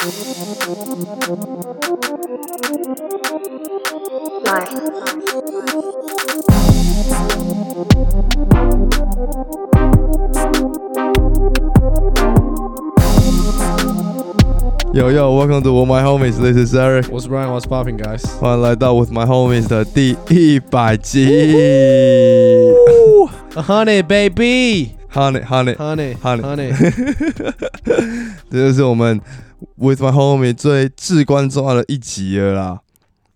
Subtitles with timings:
[15.10, 16.40] yo, welcome to With My Homies.
[16.40, 17.08] This is Eric.
[17.10, 18.24] 我是 Brian, What's popping, guys？
[18.38, 21.28] 欢迎来到 With My Homies 的第一百集。
[23.54, 26.72] Honey baby, Honey, honey, honey, Honey honey，
[28.50, 29.20] 这就是我们
[29.81, 32.79] With My Homie 最至关重要的一集了啦，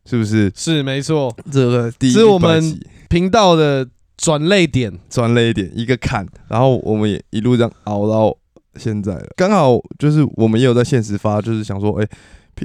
[0.05, 0.51] 是不是？
[0.55, 2.79] 是没错，这个第一这是我们
[3.09, 4.93] 频道的转泪点。
[5.09, 8.37] 转泪点一个坎，然后我们也一路这样熬到
[8.75, 9.25] 现在了。
[9.35, 12.07] 刚好就是我们也有在现实发，就是想说，哎、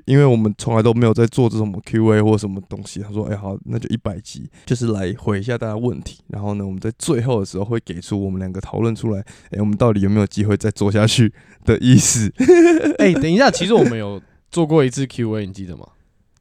[0.04, 6.20] 因为我们从来都没有在做这种 Q&A 或什么东西，他说，哎、好，那就一百集，就是来回一下大家问题。
[6.28, 11.32] 然后呢，我们在最后的时候会给出我们两个讨论出来，哎、我们到底有没有机会再做下去
[11.64, 12.32] 的意思。
[12.98, 15.86] 哎、等一下，其实我们有做过一次 Q&A，你记得吗？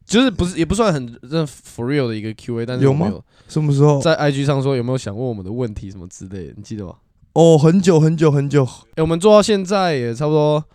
[0.05, 3.13] 就是不是也不算很认 for real 的一个 Q&A，但是有吗
[3.47, 4.01] 什么时候？
[4.01, 6.95] 在 IG 上说有没有想问我们的问题什么之类的，你记得吗？
[7.33, 8.67] 哦，很久很久很久。
[8.95, 10.65] 哎、我们做到现在也差不多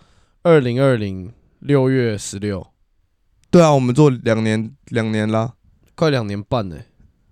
[0.44, 1.32] 二零二零
[1.64, 2.66] 六月十六，
[3.50, 5.54] 对啊，我们做两年两年啦，
[5.94, 6.76] 快两年半呢、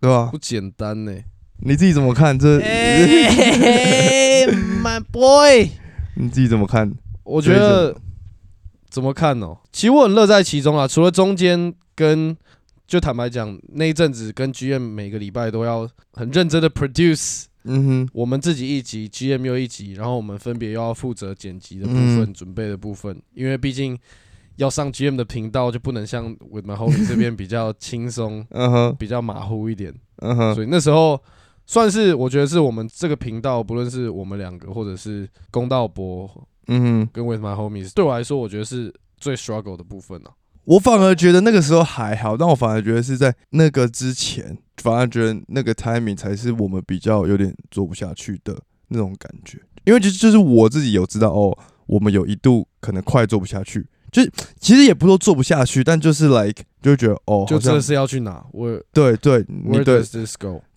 [0.01, 1.13] 对吧、不简单呢、
[1.59, 2.59] 你自己怎么看这？
[2.65, 4.47] 哎、
[4.83, 5.69] my boy。
[6.17, 6.91] 你自己怎么看？
[7.25, 7.95] 我觉得
[8.89, 9.55] 怎么看呢？
[9.71, 12.35] 其实我很乐在其中啊，除了中间跟
[12.87, 18.09] 就坦白讲，那一阵子跟 GM 每个礼拜都要很认真的 produce 嗯哼。
[18.13, 23.99] 我们自己一集，GM 又一集，然后我们分别又要负责剪辑的部分、嗯准备的部分，因为毕竟
[24.57, 31.21] 要上 GM 的频道，就不能像 With My Homie 这边比较轻松、嗯哼，比较马虎一点，嗯哼，所以那时候。
[31.65, 36.29] 算是我觉得是我们这个频道，不论是我们两个，或者是公道博
[36.67, 40.33] 嗯哼，跟 With My Homies，对我来说，我觉得是最 struggle 的部分啊。
[40.65, 48.57] 我反而觉得那个时候还好，但我反而觉得是在那个之前，反而觉得那个 timing 才是我们比较有点做不下去的
[48.89, 49.59] 那种感觉。
[49.85, 54.31] 因为就就是我自己有知道哦，我们有一度可能快做不下去，就是
[54.61, 60.01] 其实也不是说做不下去，但就是 like 就会觉得哦，就这是要去哪？Where 对对，你对？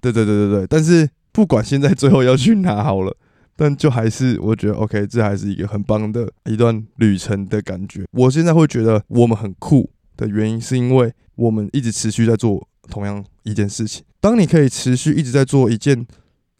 [0.01, 3.15] 对对对对对，但是不管现在最后要去哪好了，
[3.57, 8.03] 但就还是我觉得 OK，这还是一个很棒的一段旅程的感觉。
[8.11, 14.03] 我现在会觉得我们很酷的原因，是因为我们一直持续在做同样一件事情。
[14.19, 16.05] 当你可以持续一直在做一件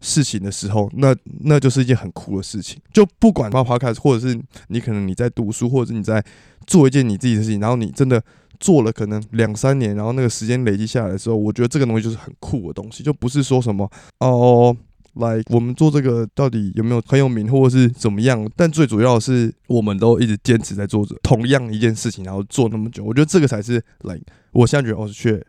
[0.00, 2.80] 事情的时候，那那就是一件很酷的事情。
[2.92, 6.24] 就不管发 podcast，或者是你可能你在读书，或者是你在
[6.66, 8.22] 做一件你自己的事情，然后你真的
[8.58, 13.90] 做了可能两三年，然后那个时间累积下来的时候，我觉得这个东西就是很酷的东西，就不是说什么
[14.20, 14.74] 哦。
[15.16, 18.48] 来，我们做这个到底有没有很有名，或者是怎么样？
[18.54, 23.02] 但最主要的是，我们都一直坚持在做着同样一件事情，然后做那么久。
[23.02, 24.22] 我觉得这个才是，like，，
[24.52, 25.42] 我现在觉得哦，确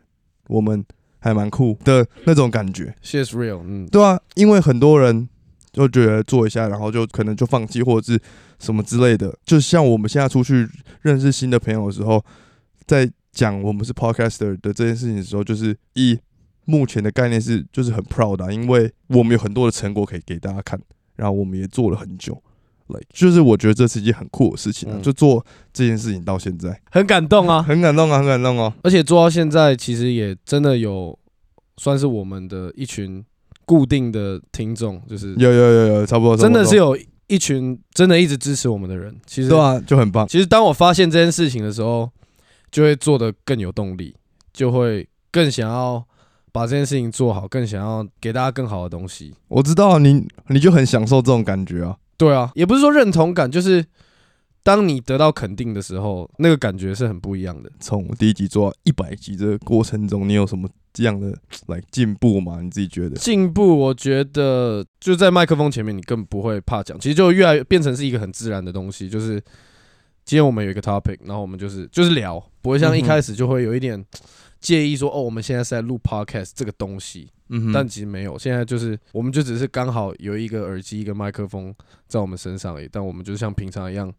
[0.48, 0.84] 我们
[1.18, 2.94] 还蛮酷的那种感觉。
[3.02, 5.28] She is real，嗯，对啊，因为很多人
[5.72, 8.20] 就觉得做一下，然后就可能就放弃或者是
[8.58, 9.36] 什么之类的。
[9.44, 10.66] 就像我们现在出去
[11.02, 12.24] 认识新的朋友的时候，
[12.86, 16.18] 在讲我们是 podcaster 的这件事情的时候，就是以
[16.68, 20.78] 目前的概念是就是很 proud 啊，因为我们有很多的成果可以给大家看，
[21.16, 22.40] 然后我们也做了很久。
[22.88, 27.62] like 就是我觉得这是一件很酷的事情啊，嗯就做这件事情到现在，很感动啊。
[27.62, 28.72] 很感动啊，很感动哦。
[28.82, 31.18] 而且做到现在，其实也真的有
[31.78, 33.24] 算是我们的一群
[33.64, 36.96] 固定的听众，就是有有有有，差不多，差不多真的是有
[37.26, 39.14] 一群真的一直支持我们的人。
[39.26, 40.26] 其实对啊，就很棒。
[40.26, 42.10] 其实当我发现这件事情的时候，
[42.70, 44.14] 就会做得更有动力，
[44.52, 46.02] 就会更想要
[46.52, 49.34] 把这件事情做好，更想要给大家更好的东西。
[49.48, 51.96] 我知道啊你，你就很享受这种感觉啊。
[52.16, 53.84] 对啊，也不是说认同感，就是
[54.64, 57.70] 当你得到肯定的时候，那个感觉是很不一样的。
[57.78, 61.32] 从第一集做到一百集这个过程中，你有什么这样的
[61.68, 62.60] 来进步吗？
[62.60, 63.16] 你自己觉得？
[63.16, 69.08] 进步，我觉得就在麦克风前面，你更不会怕讲，其实就越来越变成是一个很自然的东西。
[69.08, 69.40] 就是
[70.24, 74.04] 今天我们有一个 topic，然后我们就是就是聊，不会像一开始就会有一点
[74.60, 77.30] 介意说，哦，我们现在是在录 podcast 这个东西。
[77.50, 81.74] 嗯但其实没有，现在就是我们就只是刚好有一个耳机、一个麦克风
[82.06, 84.12] 在我们身上而已，但我们就像平常一样，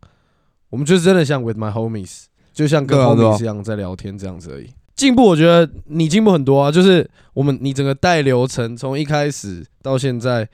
[0.72, 4.72] 我们就是真的像 with my homies，就像跟 homies 一样在聊天这样子而已。
[4.96, 10.50] 进步，我觉得你进步很多啊，就是我们你整个带流程从一开始到现在，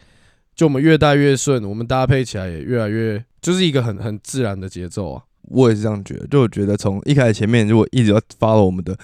[0.54, 5.24] 就我们越带越顺，我们搭配起来也越来越就是一个很很自然的节奏啊。
[5.44, 8.98] 我也是这样觉得，就我觉得从一开始前面如果一直要 follow 我们的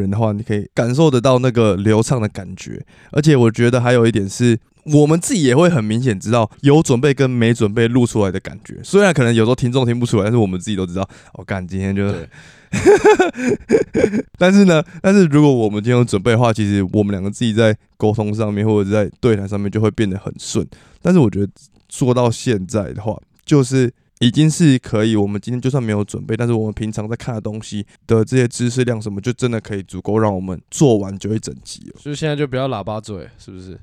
[0.00, 2.84] 人的话，你可以感受得到那个流畅的感觉。
[3.12, 8.78] 而且我觉得还有一点是，我们自己也会很明显知道有准备跟没准备录出来的感觉。
[8.82, 11.08] 虽然可能有时候听众听不出来，但是我们自己都知道。
[11.34, 12.28] 我干，今天就是，
[14.36, 20.66] 但是呢，但是如果我们今天有准备的话，其实我们两个自己在沟通上面或者在对谈上面就会变得很顺。
[21.00, 21.52] 但是我觉得
[21.88, 23.92] 做到现在的话，就是
[24.24, 25.14] 已经是可以。
[25.16, 32.00] 我们今天就算没有准备，但是我们平常在看的东西的这些知识量什么，就真的可以足够让我们做完就会整集了。
[32.00, 33.78] 所以现在就不要喇叭嘴，是不是？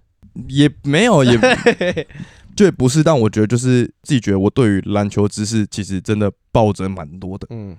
[0.48, 1.38] 也没有，也
[2.56, 3.04] 就也不是。
[3.04, 7.48] 但我觉得就是自己觉得我对于篮球知识其实真的抱着蛮多的。
[7.50, 7.78] 嗯，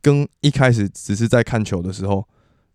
[0.00, 2.26] 跟一开始只是在看球的时候，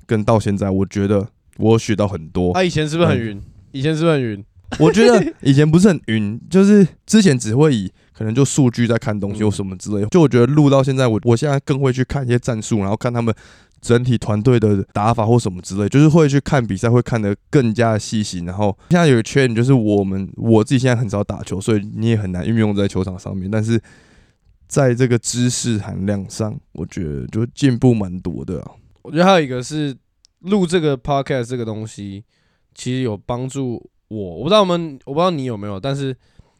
[0.05, 1.27] 跟到现在，我觉得
[1.57, 2.53] 我学到很多。
[2.53, 3.41] 他、以前是不是很晕？
[3.71, 4.45] 以前是不是很晕？
[4.79, 10.07] 我觉得以前不是很晕，就是之前只会以可能就数据在看东西或什么之类的。
[10.07, 13.33] 就我觉得录到现在，我我现在更会去看一些战术，然后看他们
[13.81, 18.45] 整体团队的打法或什么之类，就是会去看比赛，会看得更加细心。
[18.45, 23.51] 然后现在有个缺点就是我们我自己现在很少打球，所以你也很难运用在球场上面。
[23.51, 23.79] 但是
[24.67, 28.71] 在这个知识含量上，我觉得就进步蛮多的啊。
[29.03, 29.95] 我觉得还有一个是
[30.39, 32.23] 录这个 podcast 这个东西，
[32.73, 34.35] 其实有帮助我。
[34.37, 36.15] 我不知道我们，我不知道你有没有，但是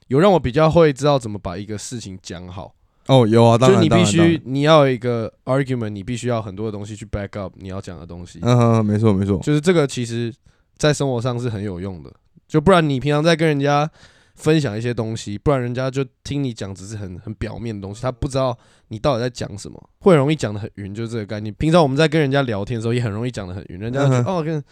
[0.08, 2.74] 有让我比较会知道怎么把一个事情讲好。
[3.08, 8.40] 哦，有啊，当然，就是你必须你要有一个 argument，你必须要很多的东西去 back up 你要讲的东西。
[8.42, 10.34] 嗯哼，没错没错，就是这个其实，
[10.78, 12.12] 在生活上是很有用的。
[12.48, 13.90] 就不然你平常在跟人家
[14.36, 18.58] 分享一些东西，不然人家就听你讲只是很很表面的东西，他不知道
[18.88, 21.54] 你到底在讲什么，会很容易讲的很晕，就是这个概念。
[21.60, 24.64] 平常我们在跟人家聊天的时候，也很容易讲的很晕，人家就觉得、嗯哦，跟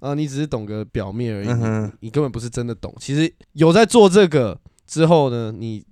[0.00, 2.94] 啊你只是懂个表面而已，嗯你你根本不是真的懂。
[2.98, 4.58] 其实有在做这个
[4.92, 5.82] 之后呢，你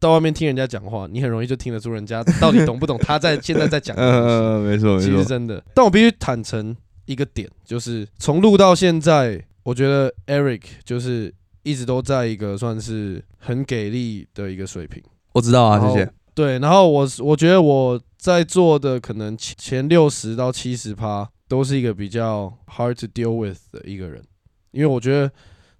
[0.00, 4.34] 到外面听人家讲话，你很容易就听得出人家 到底懂不懂他在现在在讲的东西。
[4.34, 11.32] 嗯，没错没其实错，真的，但我必须坦诚一个点，就是从录到现在，我觉得 Eric 就是
[11.62, 15.00] 一直都在一个算是很给力的一个水平。
[15.32, 16.12] 我知道啊，谢谢。
[16.34, 24.20] 对，然后我我觉得我在做的可能前前六十到七十趴都是一个比较 hard to deal with 的一个人，
[24.72, 25.30] 因为我觉得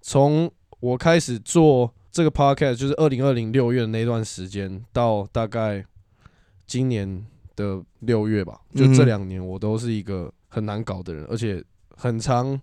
[0.01, 0.49] 从
[0.81, 5.85] 我开始做这个 podcast，就是二零二零六月的那段时间，到大概
[6.67, 7.25] 今年
[7.57, 11.63] 的六月吧，就这嗯两年，我都是一个很难搞的人，而且
[11.97, 12.61] 很常，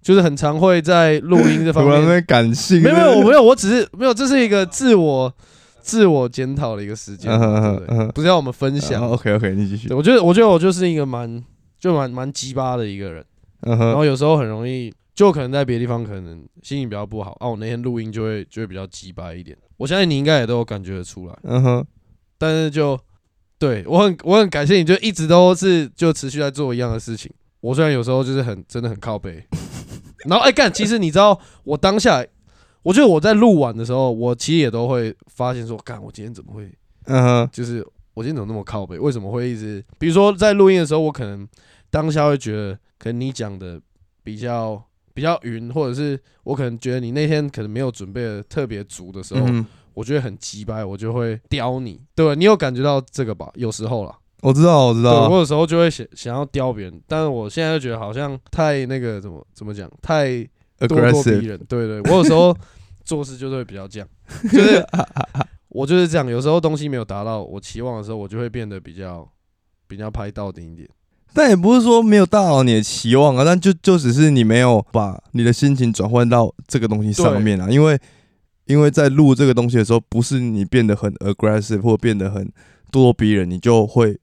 [0.00, 5.32] 就是很常会在录音这方 面间感性，没有没有，我 没有，我只是没有，这是一个自我
[5.80, 7.44] 自我检讨的一个时间不
[7.80, 7.86] 对？
[7.88, 9.02] 嗯不是要我们分享。
[9.08, 9.92] OK OK，你继续，。
[9.94, 11.42] 我觉得我觉得我就是一个蛮
[11.80, 13.24] 就蛮蛮鸡巴的一个人，
[13.62, 19.58] 然后有时候很容易，就可能在别的地方可能心情比较不好啊，我那天录音就会就会比较鸡巴一点。
[19.76, 21.86] 我相信你应该也都有感觉得出来，嗯哼，
[22.38, 22.96] 但是就
[23.58, 27.28] 对我很我很感谢你，就一直都是就持续在做一样的事情。
[27.58, 29.44] 我虽然有时候就是很真的很靠背，
[30.26, 32.24] 然后哎干，其实你知道我当下，
[32.84, 36.72] 我觉得我在录完的时候，我其实也都会发现说，干我今天怎么会
[37.06, 37.84] 嗯哼，就是
[38.14, 38.96] 我今天怎么那么靠背？
[38.96, 39.84] 为什么会一直？
[39.98, 41.44] 比如说在录音的时候，我可能
[41.90, 43.80] 当下会觉得，可能你讲的
[44.22, 44.80] 比较
[45.18, 52.36] 比较匀，或者是我可能觉得你那天可能没有准备的特别足的时候，嗯，我觉得很鸡掰，我就会刁你，对吧？
[52.36, 53.50] 你有感觉到这个吧？
[53.56, 60.48] 有时候啦，我知道我知对道我，有时候就会想想要刁别人，但是我现在就觉得好像太那个怎么怎么讲，太咄
[60.78, 61.58] 咄逼 aggressive，人。
[61.68, 62.56] 对对，我有时候
[63.04, 64.08] 做事就是会比较这样，
[64.52, 64.86] 就是
[65.70, 66.30] 我就是这样。
[66.30, 69.28] 有时候东西没有达到我期望的时候，我就会变得比较
[69.88, 70.88] 比较拍到顶一点。
[71.32, 77.98] 但也不是说没有大到你的期望啊，但就就只是你没有把你的心情转换到这个东西上面啊，因为
[78.66, 82.44] 因为在录这个东西的时候，不是你变得很 aggressive 或变得很
[82.90, 84.18] 咄咄逼人，你就会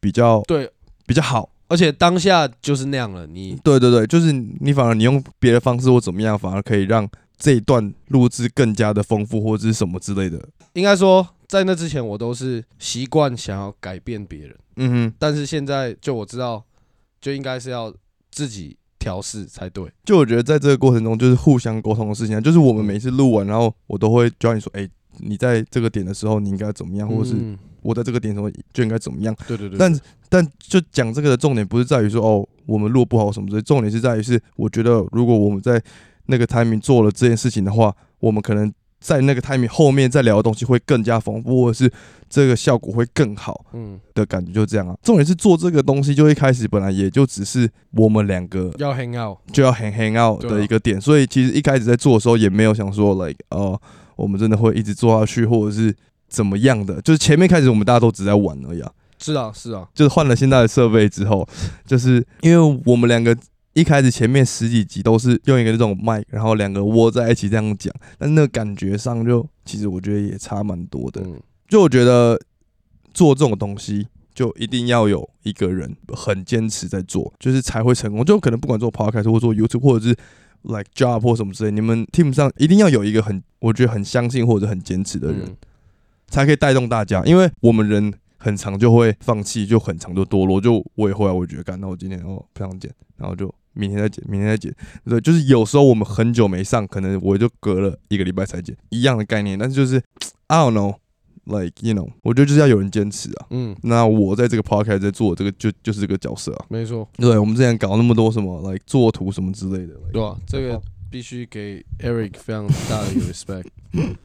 [0.00, 0.70] 比较对，
[1.06, 1.50] 比较好。
[1.68, 3.26] 而且当下就是那样了。
[3.26, 10.38] 你对对对，就是你反而你用别的方式或怎么样，反而可以让这一段录制更加的丰富或者是什么之类的。
[10.72, 16.64] 应该说，在那之前我都是习惯想要改变别人，嗯哼，但是现在就我知道，
[17.20, 17.92] 就应该是要
[18.30, 19.90] 自己调试才对。
[20.04, 24.88] 就我觉得在这个过程中，就是互相沟通的事情啊，就是我们每次录完，然后我都会教你说，哎、
[25.18, 29.34] 你在这个点的时候，你应该怎么样，或者是嗯我在这个点的时候就应该怎么样。
[29.48, 35.82] 对对对，但但就讲这个的重点不是在于说哦，我们录不好什么之类，重点是在于是，我觉得如果我们在
[36.26, 41.90] 那个 timing 做了这件事情的话，我们可能在那个 timing 后面再聊的东西会更加丰富，或者是
[42.28, 44.94] 这个效果会更好嗯，的感觉，就这样啊。
[45.02, 49.38] 重点是做这个东西，就一开始本来也就只是我们两个要 hang out。
[49.52, 53.80] 就要 hang hang out 的一个点，所以其实一开始在做的时候也没有想说 like 哦、
[54.16, 55.94] 我们真的会一直做下去，或者是
[56.28, 58.92] 怎么样的，就是前面开始我们大家都只在玩而已啊。
[59.18, 61.46] 是啊，是啊，就是换了现在的设备之后，
[61.86, 63.36] 就是因为我们两个
[63.74, 71.22] 一开始前面十几集都是用一个那种麦，然后两个窝在一起这样讲，但那个感觉上就其实我觉得也差蛮多的。
[71.24, 72.40] 嗯，就我觉得
[73.14, 78.24] 做这种东西，就一定要有一个人很坚持在做，就是才会成功。
[78.24, 80.16] 就可能不管做 podcast 或做 YouTube 或者是
[80.62, 85.56] like job 或什么之类，你们 team 上一定要有一个很我觉得很相信或者很坚持的人，嗯
[86.26, 87.22] 才可以带动大家。
[87.24, 90.60] 因为我们人很长就会放弃，就很长就堕落。
[90.60, 94.74] 就我也会啊，我觉得干，那我今天哦不想剪，然后就明天再剪，明天再剪。
[95.06, 99.58] 对，就是有时候我们很久没上，可能我就隔了一个礼拜才剪，一样的概念。
[99.58, 100.02] 但是就是
[100.48, 100.96] I don't know。
[101.46, 103.46] Like you know，我觉得就是要有人坚持啊。
[103.50, 106.66] 嗯，那我在这个 podcast 在做这个就就是这个角色啊。
[106.68, 110.36] 没错，对，我们之前搞那么多什么 like 作图什么之类的，对吧？
[110.46, 113.64] 这个必须给 Eric 非常大的一个 respect。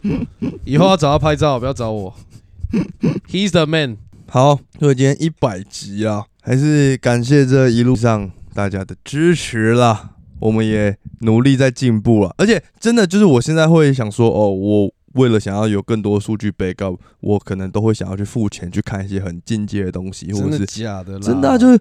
[0.66, 2.14] 以后要找他拍照，不要找我。
[3.30, 3.98] He's the man。
[4.28, 10.12] 好，所以今天一百集啊，还是感谢这一路上大家的支持啦。
[10.40, 21.20] 我们也努力在进步了，而且真的就是我现在会想说，哦，我为了想要有更多数据 backup，我可能都会想要去付钱去看一些很进阶的东西，或者是假的啦？
[21.20, 21.80] 真的、啊、就是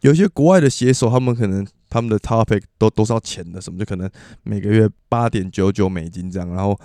[0.00, 4.10] 有些国外的写手，他们可能他们的 topic 都都是要钱的，什么就可能
[4.42, 6.78] 每个月八点九九美金这样，然后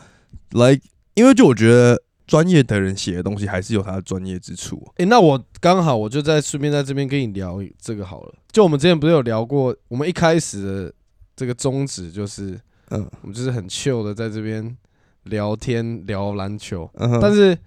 [0.52, 0.82] like
[1.16, 4.88] 因为就我觉得专业的人写的东西还是有他的专业之处。
[4.98, 8.36] 诶，那我刚好我就在顺便在这边跟你聊这个好了。
[8.52, 10.94] 就我们之前不是有聊过，我们一开始的
[11.36, 12.52] 这个宗旨就是，
[12.92, 14.78] 嗯我们就是很 chill 的在这边
[15.24, 17.58] 聊天聊篮球，嗯，但是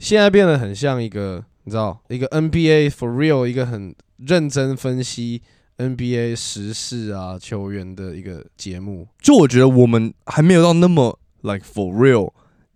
[0.00, 5.42] 现在变得很像一个，你知道，一个 NBA for real，一个很认真分析
[5.76, 9.06] NBA 时事啊球员的一个节目。
[9.20, 12.32] 就我觉得我们还没有到那么 like for real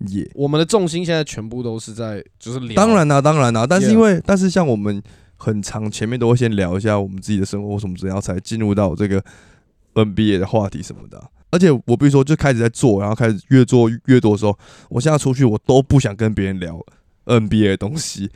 [0.09, 0.28] 也。
[0.35, 5.02] 我们的重心现在全部都是在就是聊，当然啦、当然啦、但是因为但是像我们
[5.37, 9.23] 很长前面都会先聊一下我们自己的生活什么然后才进入到这个
[9.94, 14.56] NBA 的话题什么的啊、而且我比如说就开始在做，然后开始越做越多的时候，
[14.88, 16.80] 我现在出去我都不想跟别人聊
[17.26, 18.30] NBA 的东西，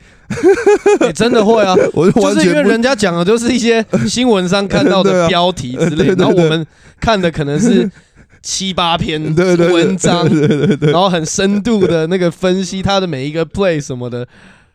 [1.01, 5.23] 欸真的会啊， 我就完就是因为全不人家讲的都是一些新闻上看到 对啊。
[5.23, 6.65] 的标题之类 然后我们
[6.99, 7.89] 看的可能是
[8.41, 10.91] 七八篇文章，对对对对。
[10.91, 14.27] 然后很深度的那个分析他的每一个 play 什么的，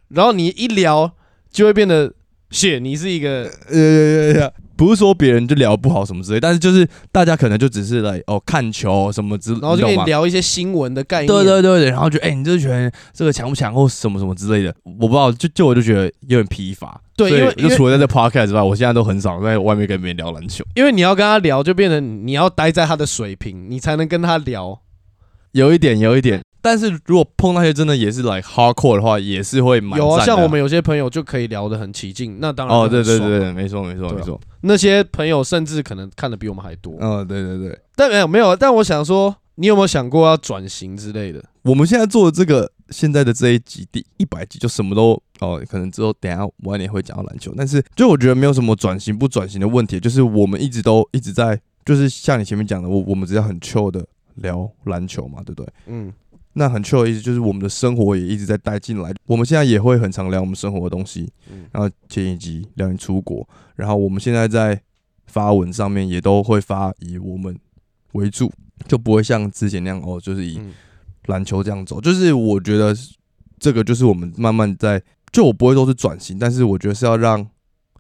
[0.09, 1.13] 然后你一聊
[1.51, 2.13] 就会变得
[2.53, 17.01] ，shit，你是一个呃呀，不是说别人就聊不好什么之类，但是就是大家可能就只是来哦看球什么之，然后就跟你聊一些新闻的概念，对对对对，然后就哎、你这球员这个强不强或什么什么之类的，我不知道，就就我就觉得有点疲乏。
[17.15, 20.65] 对因为就除了在这 podcast 之外，我现在都很少在外面跟别人聊篮球。
[20.75, 24.81] 因为你要跟他聊，就变成你要待在他的水平，你才能跟他聊。
[25.53, 36.97] 有一点，有一点，但是如果碰那些真的也是来 hardcore 的话，也是会蛮有啊，像我们有些朋友就可以聊得很起劲，那当然哦，对对对对，没错没错啊没错，那些朋友甚至可能看的比我们还多。
[37.01, 41.45] 嗯，对对对，但没有没有，但我想说，你有没有想过要转型之类的？
[41.63, 54.05] 我们现在做的这个现在的这一集第一百集就什么都哦，可能之后等一下晚点会讲到篮球，但是就我觉得没有什么转型不转型的问题，就是我们一直都一直在，就是像你前面讲的，我我们只要很 chill 的
[54.37, 55.73] 聊篮球嘛，对不对？
[55.87, 56.13] 嗯，
[56.55, 61.67] 那很 chill 的意思就是我们的生活也一直在带进来，我们现在也会很常聊我们生活的东西，嗯。
[61.73, 64.81] 然后前一集聊你出国，然后我们现在在
[65.27, 67.59] 发文上面也都会发以我们
[68.13, 68.53] 为主，
[68.87, 70.73] 就不会像之前那样哦，就是以嗯。
[71.27, 72.01] 篮球这样走。
[72.01, 72.93] 就是我觉得
[73.61, 77.49] 这个就是我们慢慢在，就我不会说是转型，但是我觉得是要让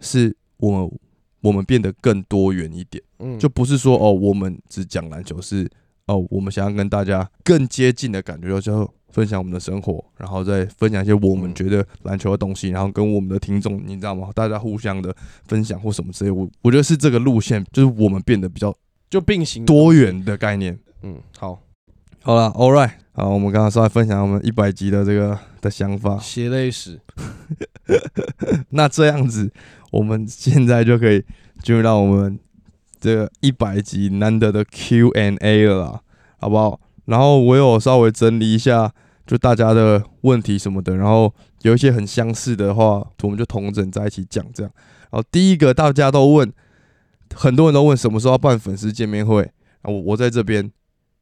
[0.00, 1.00] 是我们
[1.40, 3.38] 我们变得更多元一点，嗯。
[3.38, 5.70] 就不是说哦我们只讲篮球，是
[6.06, 14.30] 哦我们想要跟大家更接近的感觉，就是分享我们的生活，然后再分享一些我们嗯觉得篮球的东西，然后跟我们的听众，你知道吗？
[14.34, 15.14] 大家互相的
[15.46, 18.74] 分享或什么之类，我我觉得是这个路线，就是我们变得比较
[19.10, 19.92] 就并行多。
[19.92, 20.78] 元的概念。
[21.02, 21.60] 嗯，好，
[22.22, 26.18] 好了，All right，好，我们刚刚稍微分享我们一百集的这个的想法。
[26.18, 27.00] 血泪史。
[28.70, 29.52] 那这样子，
[29.90, 31.22] 我们现在就可以
[31.62, 32.38] 进入到我们
[33.02, 36.00] 这个一百集难得的 Q&A 了啦，
[36.38, 36.80] 好不好？
[37.06, 38.92] 然后我有稍微整理一下，
[39.26, 44.72] 就大家的问题什么的，然后有一些很相似的话，我们就同整在一起讲这样。
[45.10, 46.52] 然后第一个大家都问，
[47.34, 49.42] 很多人都问什么时候要办粉丝见面会，
[49.80, 50.70] 啊，我我在这边，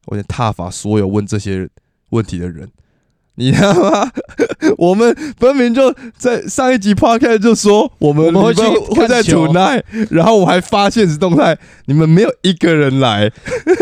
[0.05, 1.67] 我先踏伐所有问这些
[2.11, 2.69] 问题的人。
[3.41, 4.07] 你他妈！
[4.77, 9.81] 我们分明就在上一集 podcast 就说我们我去礼拜会在 tonight，
[10.11, 11.57] 然后我还发现实动态，
[11.87, 13.31] 你们没有一个人来。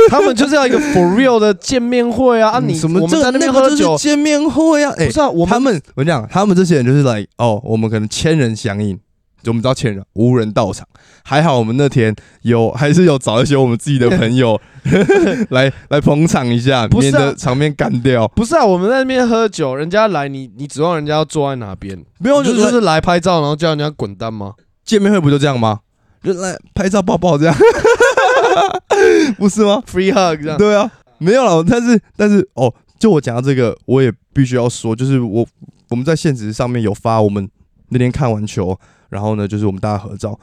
[0.10, 2.52] 他们就是要一个 for real 的见面会啊！
[2.52, 4.94] 啊，你你什么我们在那边这个就是喝酒，见面会啊？
[4.98, 9.00] 哎、不是啊，我们他们我讲他们这些人就是来哦，我们可能千人响应就
[9.46, 10.88] 我们知道欠人无人到场，
[11.24, 14.60] 还好我们那天有还是有找一些我们自己的朋友
[15.50, 18.28] 来 来捧场一下，不是啊免得场面干掉。
[18.30, 21.98] 不是啊，我们在那边喝酒，人家来你你指望人家要坐在哪边？
[22.20, 24.54] 没有，就就是就是来拍照，然后叫人家滚蛋吗？
[24.84, 25.80] 见面会不就这样吗？
[26.22, 27.56] 就来拍照抱抱这样，
[29.40, 30.58] 不是吗？free hug 这样。
[30.58, 31.64] 对啊，没有了。
[31.64, 35.48] 但是但是哦，就我讲到这个，我也必须要说，就是我
[35.90, 37.50] 我们在现实上面有发我们
[37.90, 38.78] 那天看完球，
[39.10, 40.40] 然后呢，就是我们大家合照。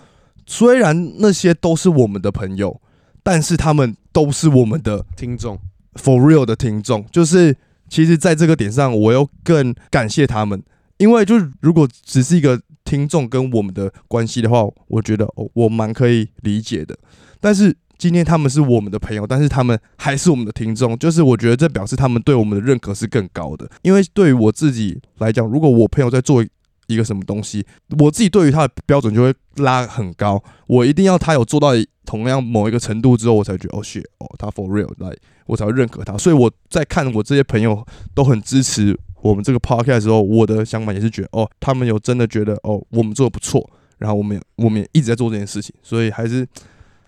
[0.47, 2.81] 虽然那些都是我们的朋友，
[3.23, 5.59] 但是他们都是我们的听众
[5.95, 7.05] for real 的听众。
[7.11, 7.57] 就是
[7.89, 10.63] 其实在这个点上，我又更感谢他们，
[10.99, 16.97] 因为就是如果只是一个听众跟我们的关系的话，我觉得哦，我蛮可以理解的。
[17.41, 23.69] 但是今天他们是我们的朋友，但是他们还是我们的听众，就是我觉得这表示他们对我们的认可是更高的。
[23.83, 26.45] 因为对于我自己来讲，如果我朋友在做
[26.87, 27.65] 一个什么东西，
[27.99, 31.71] 我自己对于他的标准就会拉很高，我一定要他有做到
[32.05, 35.15] 同样某一个程度之后，我才觉得哦，shit，哦，他 for real，来，
[35.47, 36.17] 我才会认可他。
[36.17, 46.47] 所以我在看我这些朋友都很支持我们这个 podcast 的时候，我的想法也是觉得哦，他们有真的觉得哦，我们做的不错，然后我们也我们也一直在做这件事情，所以还是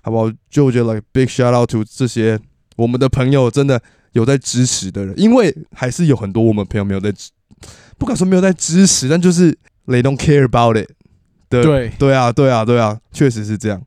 [0.02, 0.28] 好不好？
[0.50, 2.38] 就觉得 like big shout out to 这些
[2.76, 3.80] 我们的朋友，真的
[4.12, 7.12] 有在支持的人，因为还是有很多我们朋友没有在，
[7.98, 9.52] 不敢说没有在支持，但就是
[9.86, 10.88] they don't care about it
[11.50, 13.82] 的，对对啊，对啊，对啊，确实是这样，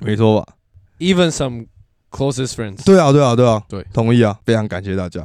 [0.00, 0.54] 没错吧
[0.98, 1.66] ？，even some
[2.10, 2.84] closest friends。
[2.84, 5.22] 对啊，对啊，对啊，对同意啊，非常感谢大家。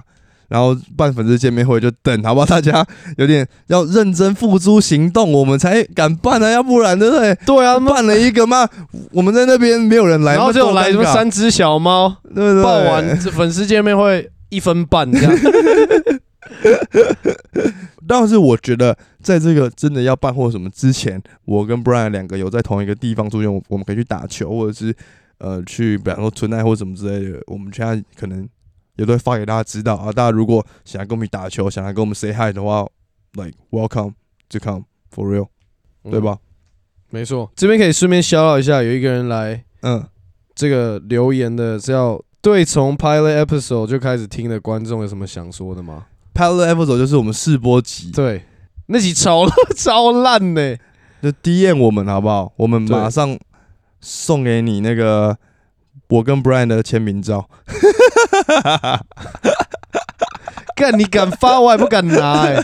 [0.48, 2.46] 然后办粉丝见面会就等，好不好？
[2.46, 2.86] 大家
[3.18, 7.34] 有点要认真付诸行动，我们才敢办啊，要不然对不对？
[7.46, 8.70] 对啊，妈办了一个嘛，
[9.12, 12.63] 我们在那边没有人来，然后就多来什么三只小猫，对不对？
[12.63, 15.34] 办完粉丝见面会一分半这样。
[18.08, 24.96] 但是我觉得，在这个真的要办或什么之前，我跟 Brian 两个有在同一个地方出现，我我们可以去打球，或者是
[25.40, 27.42] 呃去，比方说存在或什么之类的。
[27.48, 28.48] 我们现在可能
[28.98, 30.12] 也都会发给大家知道啊。
[30.12, 32.88] 大家如果想要跟我们打球，想要跟我们 say hi 的话
[33.34, 34.14] ，like welcome
[34.50, 35.48] to come for real，
[36.04, 36.38] 对吧？
[37.10, 40.06] 没错，这边可以顺便消耗一下，有一个人来嗯，
[40.54, 46.06] 这个留言的是要对从 pilot episode 就开始听的观众有什么想说的吗？
[46.36, 48.43] Pilot episode 就是我们试播集，对，
[48.88, 49.45] 那集超
[49.78, 50.76] 超烂呢、
[51.24, 52.52] 就 DM 我们好不好？
[52.58, 53.39] 我们对马上
[54.02, 55.38] 送给你那个
[56.10, 57.50] 我跟 Brian 的签名照。
[60.76, 62.62] 干你敢发，我还不敢拿哎、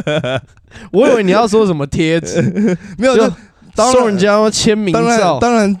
[0.92, 2.42] 我以为你要说什么贴纸，
[2.98, 3.34] 没有，就就
[3.74, 5.38] 当然送人家签名当然照。
[5.38, 5.74] 当然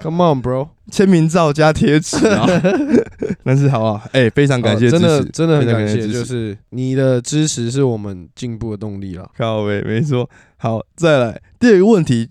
[0.00, 0.68] Come on, bro！
[0.90, 2.46] 签名照加贴纸啊。
[3.44, 9.28] 但是好啊，哎、非常感谢哦真，的真的很感谢，就是你的支持是我们进步的动力啦。
[9.36, 10.28] 靠呗，没错。
[10.56, 12.30] 好，再来第二个问题，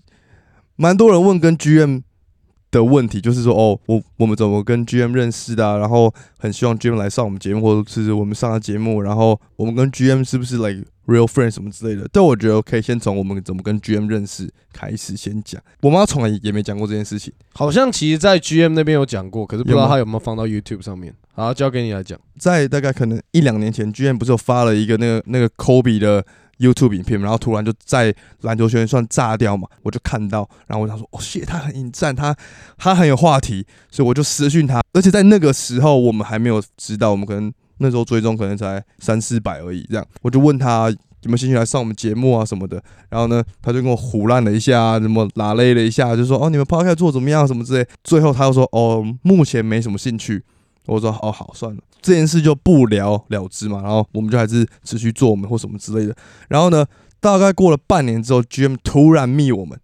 [0.76, 2.02] 蛮多人问跟 GM
[2.70, 5.76] 的问题，就是说哦，我我们怎么跟 GM 认识的、啊？
[5.78, 12.06] 然后很希望 GM 来上我们节目，或者是我们上了节目，然后我们跟 GM 是不是 like real friend 什么之类的？
[12.12, 15.60] 但我觉得可以先从我们怎么跟 GM 认识开始先讲。
[15.80, 17.32] 我妈从来也没讲过这件事情。
[17.54, 21.14] 好像其实，在 GM 那边有讲过，可是不知道他有没有放到 YouTube 上面。
[21.32, 22.18] 好，交给你来讲。
[22.36, 26.24] 在大概可能一两年前，GM 不是有发了一个那个那个 Kobe 的
[26.58, 32.34] YouTube 影片，然后突然就在篮球圈算炸掉嘛，我就看到，然后我想说，哦，谢，他很引战，他
[32.76, 40.90] 他很有话题，所以我就私讯他，而且在那个时候我们还没有知道，我们可能那时候追踪可能才三四百而已，这样，我就问他
[41.22, 50.44] 有没有兴趣来上我们节目啊什么的，然后呢，他就跟我胡乱了一下，什么拉勒了一下，就说哦，你们抛开做怎么样什么之类，最后他又说哦，目前没什么兴趣。
[50.88, 56.14] 我说哦好算了，这件事就不了了之嘛，然后我们就还是持续做我们或什么之类的。
[56.48, 56.84] 然后呢，
[57.20, 59.78] 大概过了半年之后，GM 突然密我们，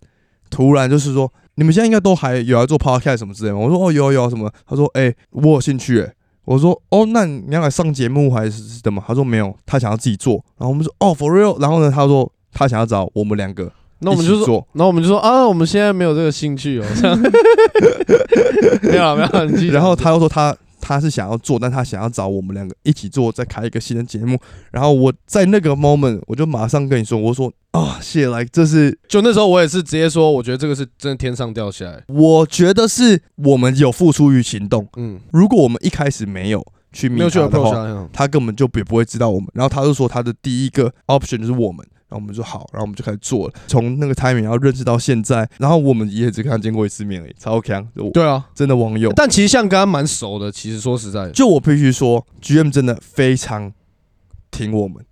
[0.50, 3.60] 突然就是说你们现在应该都还有在做 podcast 什么之类的吗？
[3.60, 4.50] 我说哦有有什么？
[4.66, 6.12] 他说哎、我有兴趣哎、
[6.44, 9.02] 我说哦那你要来上节目还是什么？
[9.06, 10.34] 他说没有，他想要自己做。
[10.58, 14.66] 然后我们说哦 for real，然后呢他说他想要找我们两个那我们就说。
[14.72, 16.84] 那我们就说啊，我们现在没有这个兴趣哦。
[18.82, 20.54] 这 样没有了，没有 然后他又说他
[20.86, 24.38] 他是想要做，但他想要找我们两个一起做，再开一个新的节目。
[24.70, 32.04] 然后我在那个 moment 我就马上跟你说，我说啊，谢来，这是就那时候我也是直接说，我觉得这个是真的天上掉下来。
[32.08, 34.86] 我觉得是我们有付出于行动。
[34.96, 38.08] 嗯，如果我们一开始没有去密没有去他的话，他。
[38.12, 39.48] 他根本就也不会知道我们。
[39.54, 41.84] 然后他就说他的第一个 option 就是我们。
[42.14, 43.54] 然后我们说好，然后我们就开始做了。
[43.66, 49.12] 从那个 timing 然后认识到现在，然后我们也只跟他见过一次面而已，超强，就对啊，真的网友。
[49.16, 53.72] 但其实像跟他蛮熟的，其实说实在的，就我必须说，GM 真的非常
[54.52, 55.04] 挺我们，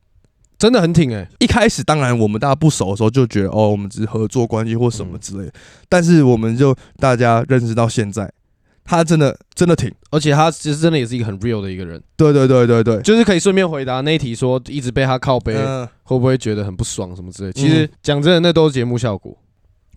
[0.57, 5.53] 真的很挺哎、一开始当然我们大家不熟的时候就觉得哦，我们只是合作关系或什么嗯之类的，
[5.89, 8.33] 但是我们就大家认识到现在，
[8.85, 17.53] 他真的真的挺，而且他其实真的也是一个很 real 的一个人，对对对对对，就是可以顺便回答那一题说一直被他靠背，嗯，会不会觉得很不爽什么之类。
[17.53, 19.37] 其实讲真的，那都是节目效果。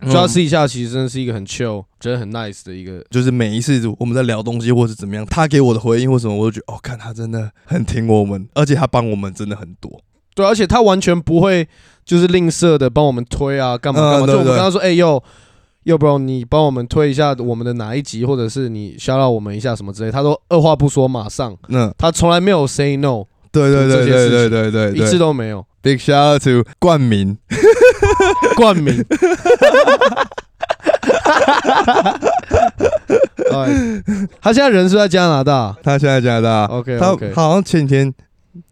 [0.02, 3.02] 嗯就他私底下其实真的是一个很 chill，觉得很 nice 的一个。
[3.08, 10.02] 就是每一次我们在聊东西或是怎么样，他给我的回应或什么，我都觉得哦，看他真的很挺我们，而且他帮我们真的很多。
[10.34, 11.66] 对，而且他完全不会
[12.04, 14.26] 就是吝啬的帮我们推啊，干嘛干嘛。
[14.26, 15.22] 就我们跟他说，哎、呦，
[15.86, 21.94] 要不然你帮我们推一下我们的哪一集，或者是你 shout out 我们一下什么之类，他都二话不说，马上，嗯。
[21.96, 25.64] 他从来没有 say no，对对对对对对对一次都没有。
[25.82, 27.38] ，Big shout out to 冠名，
[28.56, 29.04] 冠名。
[33.52, 34.02] 哎，
[34.40, 35.76] 他现在人是在加拿大？
[35.84, 38.12] 他现在加拿大，，OK OK，他好像前几天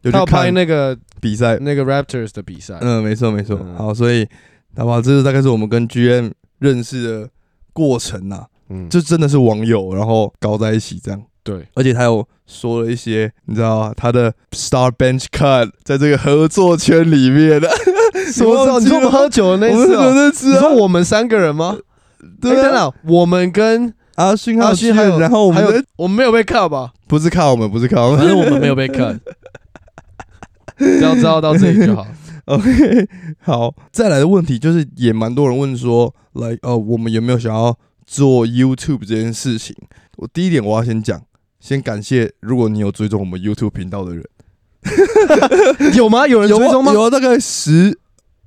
[0.02, 3.56] 有他有拍那个比赛，那个 Raptors 的比赛，嗯，没错没错。
[3.62, 3.76] 嗯。
[3.76, 4.26] 好，所以
[4.76, 7.28] 好吧，这是大概是我们跟 GM 认识的
[7.72, 11.22] 过程呐、嗯，就真的是网友，然后搞在一起这样。
[11.42, 13.92] 对，而且他有说了一些，你知道吗？
[13.96, 17.68] 他的 Star Bench Cut 在这个合作圈里面 的，
[18.32, 18.80] 什么时候？
[18.80, 20.12] 你说我们喝酒的那次哦？
[20.14, 21.76] 那次啊，你说我们三个人吗？
[22.40, 26.92] 对啊，哎等等，我们跟阿勋阿勋还有，然后我们还有我们没有被 cut 吧？
[27.06, 29.18] 不是靠我们，不是靠我反们正我们没有被 cut，
[30.78, 32.06] 只要知道到这里就好。
[32.46, 33.08] OK，
[33.40, 39.74] 好，再来的问题就是，也蛮多人问说，来，哦，我们有没有想要做 YouTube 这件事情？
[40.16, 41.22] 我第一点我要先讲，
[41.58, 44.24] 先感谢如果你有追踪我们 YouTube 频道的人，
[45.96, 46.26] 有吗？
[46.28, 46.92] 有人追踪吗？
[46.92, 47.98] 有啊，大概十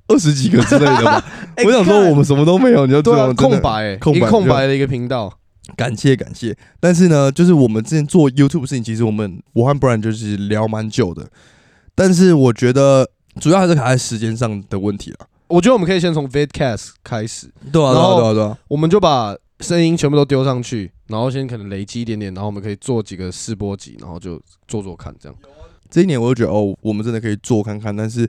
[0.06, 1.24] 二十几个之类的吧。
[1.56, 3.02] 哎我想说我们什么都没有，你就
[3.34, 5.38] 空白空白的一个频道。
[5.76, 6.56] 感谢感谢。
[6.78, 11.28] 但是呢，就是我们之前做 YouTube 事情，其实我们我和 Brian 就是聊蛮久的，
[11.94, 15.26] 但是我觉得主要还是卡在时间上的问题了。
[15.46, 18.58] 我觉得我们可以先从 Vidcast 开始，对啊，对啊，对啊，对啊。
[18.68, 25.38] 我们就把声音全部都丢上去，然后先可能累积一点点，然后我们可以做几个试播集，然后就做做看，这样。
[25.88, 28.28] 这一年我就觉得哦，我们真的可以做看看，但是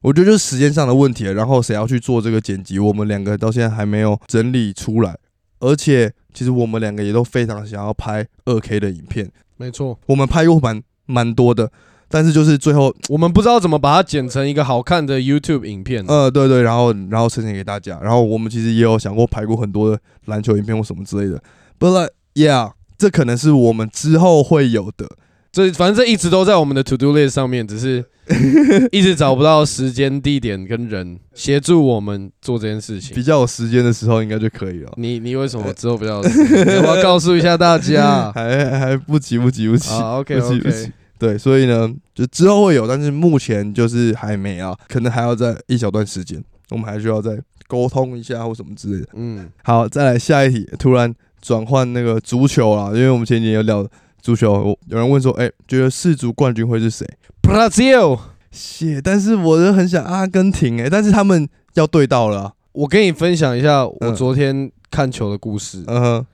[0.00, 1.34] 我觉得就是时间上的问题了。
[1.34, 5.18] 然后谁要去做这个剪辑，我们两个到现在还没有整理出来。
[5.60, 11.72] 而且其实我们两个也都非常想要拍二 K 的影片，没错，我们拍过蛮蛮多的，
[12.10, 16.04] 但是就是最后我们不知道怎么把它剪成一个好看的 YouTube 影片。
[16.08, 17.98] 呃对对，然后然后呈现给大家。
[18.02, 21.40] 然后我们其实也有想过拍过很多的篮球影片或什么之类的
[21.78, 25.06] ，but like yeah，这可能是我们之后会有的。
[25.50, 28.04] 这反正这一直都在我们的 To Do List 上面，只是
[28.92, 33.22] 一直找不到时间、地点跟人协助我们做这件事情比。
[33.22, 34.92] 较有时间的时候应该就可以了。
[34.96, 36.66] 你你为什么之后比较有时间？
[36.82, 38.30] 你要告诉一下大家？
[38.36, 39.90] 还还不急不急不急。
[39.90, 49.08] 啊，OK 不急不 OK，急对，所以呢，就之后会有，但是目前就是还没啊，可能还要在一小段时间，我们还需要再沟通一下或什么之类的。
[49.14, 53.86] 嗯，好，再来下一题，突然转换那个足球啦，因为我们前几天有聊
[54.22, 57.06] 足球，有人问说，哎、觉得世足冠军会是谁
[57.42, 58.18] ？Brazil，
[58.50, 65.82] 谢，但是我就很想阿根廷哎、但是他们要对到了啊、我跟你分享一下我嗯昨天看球的故事。
[65.86, 66.26] 嗯哼，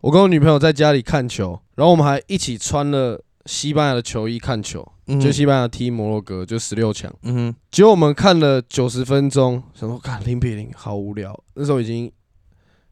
[0.00, 7.12] 我跟我女朋友在家里看球，然后我们还一起穿了西班牙的球衣看球，嗯就西班牙踢摩洛哥，就十六强。
[7.22, 11.38] 嗯哼，结果我们看了九十分钟，想说看零比零，好无聊。
[11.54, 12.10] 那时候已经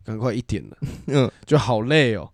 [0.05, 2.31] 赶快一点了， 嗯，就好累哦。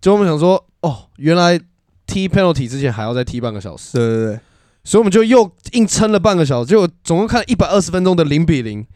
[0.00, 1.60] 结果我们想说，哦，原来
[2.06, 4.40] 踢 penalty 之前还要再踢半个小时，对对对，
[4.84, 8.86] 所以我们就又硬撑了半个小时，结果总共看一百二十分钟的零比零。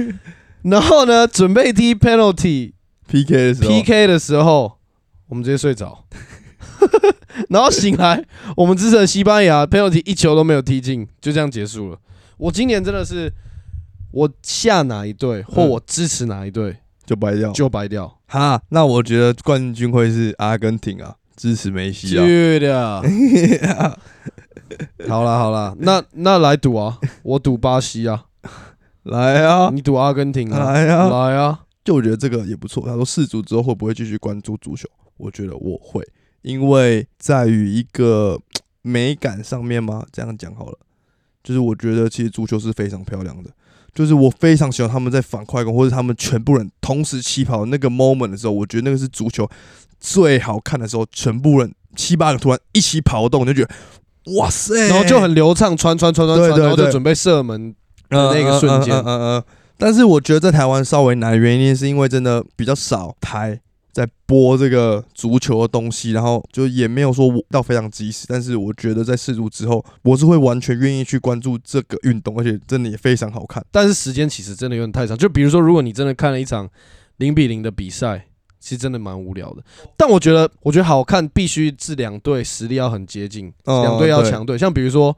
[0.62, 2.72] 然后呢，准备踢 penalty
[3.06, 4.78] PK 的时候 PK 的时候，
[5.28, 6.06] 我们直接睡着，
[7.50, 8.24] 然后醒来，
[8.56, 11.98] 我们支持的西班牙 penalty 一球都没有踢进，就这样结束了。
[12.36, 13.32] 我今年真的是，
[14.10, 17.52] 我下哪一队或嗯我支持哪一队就白掉。
[17.52, 18.18] 就白掉。
[18.26, 22.24] 哈，那我觉得冠军会是阿根廷啊，支持梅西啊。
[22.24, 23.02] 对的。
[25.08, 28.24] 好啦好啦，那那来赌啊，我赌巴西啊，
[29.04, 31.08] 来啊，你赌阿根廷啊，来啊！
[31.08, 32.82] 来啊，就我觉得这个也不错。
[32.84, 34.88] 他说世足之后会不会继续关注足球？
[35.16, 36.04] 我觉得我会，
[36.44, 38.38] 因为在于一个
[38.82, 40.78] 美感上面嘛，这样讲好了。
[41.42, 43.50] 就是我觉得其实足球是非常漂亮的，
[43.92, 49.48] 就是我非常喜欢他们在反快攻或者他们全部人同时起跑那个 moment 的时候，我觉得那个是足球
[49.98, 53.70] 最好看的时候，全部人七八个突然一起跑动，就觉得
[54.36, 57.74] 哇塞，然后就很流畅，穿穿穿穿穿，然后就准备射门。
[58.10, 59.44] 的那个瞬间嗯嗯
[59.76, 63.58] 但是我觉得在台湾稍微难的原因，是因为真的比较少台
[63.94, 73.64] 在播这个足球的东西，然后就也没有说到非常及时，但是我觉得在试足之后，我是会完全愿意去关注这个运动，而且真的也非常好看。
[73.70, 75.16] 但是时间其实真的有点太长。
[75.16, 76.68] 就比如说，如果你真的看了一场
[77.18, 78.26] 零比零的比赛，
[78.58, 79.62] 其实真的蛮无聊的。
[79.96, 84.58] 但我觉得，我觉得好看必须是两队实力要很接近，哦两队要强队。
[84.58, 85.16] 像比如说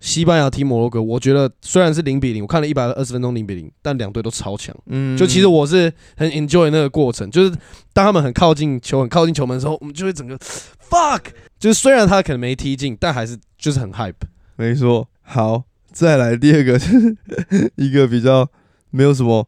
[0.00, 4.74] 西班牙踢摩洛哥，我觉得虽然是零比零，我看了一百二十分钟零比零，但两队都超强。
[4.86, 7.50] 嗯就其实我是很 enjoy 那个过程，就是
[7.92, 11.20] 当他们很靠近球、很靠近球门的时候，我们就会整个 fuck，
[11.58, 14.14] 就是虽然他可能没踢进，但还是就是很 hype。
[14.56, 15.06] 没错。
[15.20, 18.48] 好，再来第二个，就 是一个比较
[18.90, 19.46] 没有什么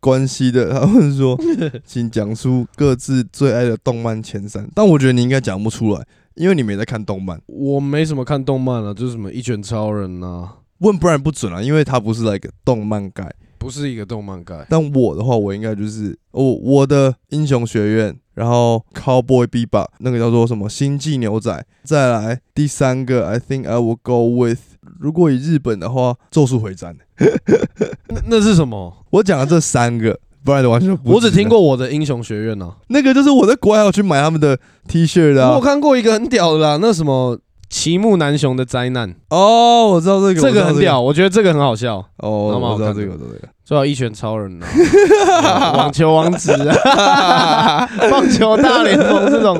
[0.00, 0.72] 关系的。
[0.72, 1.38] 他们说，
[1.84, 4.66] 请讲出各自最爱的动漫前三。
[4.74, 7.40] 但我觉得你应该讲不出来，因为你没在看动漫。
[7.46, 13.34] 我没什么看动漫啊，就是什么一拳超人啊，问不然不准啊，因为他不是 like 动漫改。
[13.58, 14.66] 不是一个动漫改。
[14.68, 24.58] 但我的话，我应该就是我我的英雄学院，然后 Cowboy Bebop 那个叫做什么星际牛仔，再来第三个 I think I will go with，
[24.98, 26.96] 如果以日本的话，咒术回战。
[28.08, 28.92] 那那是什么？
[29.10, 31.12] 我讲的这三个，不然的完全不。
[31.12, 35.60] 我只听，过我的英雄学院呢、那个就是我在国外有去买他们的 T 恤的、我。
[35.60, 41.00] 看过一个很屌的啦，那什么齐木南雄的灾难，哦，我知道这个，这个很屌，。
[41.00, 42.04] 我觉得这个很好笑。
[42.18, 43.48] 哦，我知道这个，我知道这个。
[43.64, 49.58] 最好一拳超人啊， 网球王子啊， 棒球大联盟这种，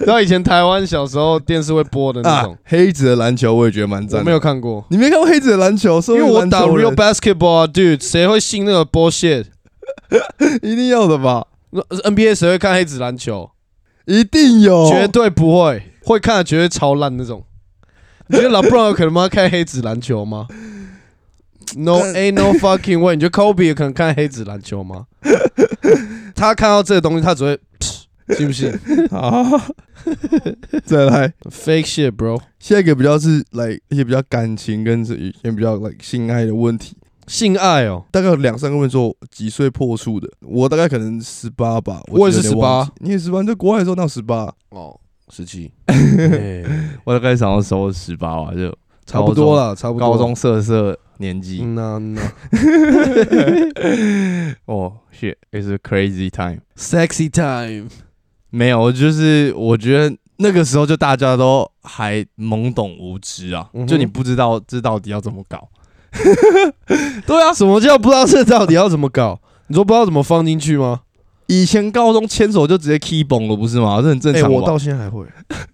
[0.00, 5.98] 然后以前台湾小时候电视会播的那啊种，，黑子的篮球我也觉得蛮赞没有看过，你没看过黑子的篮球？
[6.08, 9.44] 因为我打 real basketball 啊，dude，谁会信那个 bullshit？
[10.62, 11.46] 一定要的吧？
[11.70, 13.50] 那 NBA 谁会看黑子篮球？
[14.06, 17.44] 一定有，绝对不会，会看的绝对超烂那种。
[18.28, 19.28] 你觉得老布朗有可能吗？
[19.28, 20.46] 看黑子篮球吗
[21.76, 23.16] ？No, ain't no fucking way。
[23.16, 25.06] 你觉得 Kobe 有可能看黑子篮球吗？
[26.34, 27.58] 他看到这个东西，他只会
[28.36, 28.72] 信不信
[29.10, 29.44] 好，
[30.84, 32.40] 再来？Fake shit, bro。
[32.58, 44.98] 下一个比较是来一些比较感情跟是一些比较 like 性爱的问题，性爱哦，大概有两三个问说几岁破处的，我大概可能十八吧，我也是有点忘记18，你也十八，你在国外的时候那十八，哦，
[45.30, 45.72] 十七，
[47.04, 48.74] 我大概想要时候十八吧，就
[49.06, 50.10] 差不多了，差不多。
[50.10, 51.60] 高中色色年纪。
[51.62, 52.20] 嗯呐嗯呐
[54.66, 56.60] 哦，shit，也是 crazy time。
[56.76, 57.88] ，Sexy time。
[58.50, 65.68] 没有，就是我觉得那个时候就大家都还懵懂无知啊，嗯就你不知道这到底要怎么搞。
[67.26, 69.40] 对啊，什么叫不知道这到底要怎么搞？
[69.66, 71.00] 你说不知道怎么放进去吗？
[71.46, 74.00] 以前高中牵手就直接 key 崩了，不是吗？
[74.00, 74.56] 这很正哎、常吧。
[74.56, 75.26] 我到现在还会。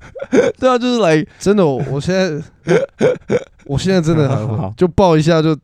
[0.59, 2.77] 对啊，就是来 真的，我我现在，
[3.67, 5.57] 我现在真的还会好，就抱一下就，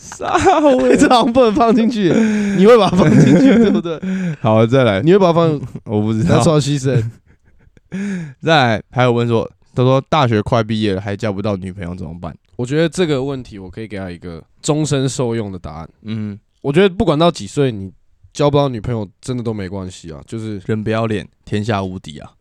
[0.00, 2.12] 啥我这好像不能放进去，
[2.56, 4.00] 你会把它放进去，对不对？
[4.40, 6.42] 好，再来，你会把它放，我不知道那。
[6.42, 7.02] 说牺牲，
[8.42, 9.48] 再来，还有问说，
[9.84, 12.36] 他说大学快毕业了还交不到女朋友怎么办？
[12.56, 15.88] 我觉得这个问题我可以给他一个终身受用的答案。
[16.02, 17.92] 嗯，我觉得不管到几岁，你
[18.32, 20.60] 交不到女朋友真的都没关系啊，就是。
[20.66, 22.32] 人不要脸，天下无敌啊！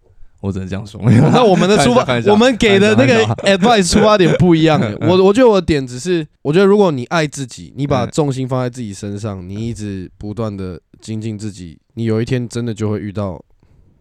[0.41, 1.01] 我只能这样说。
[1.03, 4.95] 那我们的出发我们给的那个 advice 出发点不一样、欸。
[5.01, 13.43] 我我觉得我的点只是，我觉得如果你爱自己，你把嗯重心放在自己身上，你一直不断的精进自己，你有一天真的就会遇到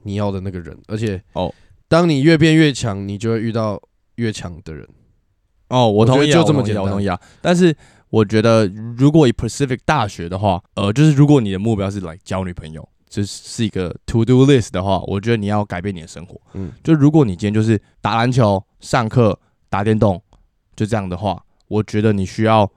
[0.02, 1.52] 你要的那个人，而且哦，
[1.88, 3.80] 当你越变越强，你就会遇到
[4.16, 4.86] 越强的人。
[5.68, 7.20] 哦，我同意、就这么简单我同意啊。
[7.40, 7.76] 但是
[8.10, 16.40] 我觉得，如果以 Pacific 大学的话，呃，就是如果你的目标是来交女朋友，这是一个 to do list 的话，我觉得你要改变你的生活。
[16.54, 20.22] 嗯，就如果你今天就是打篮球、上课、打电动，
[20.76, 22.70] 就这样的话，我觉得你需要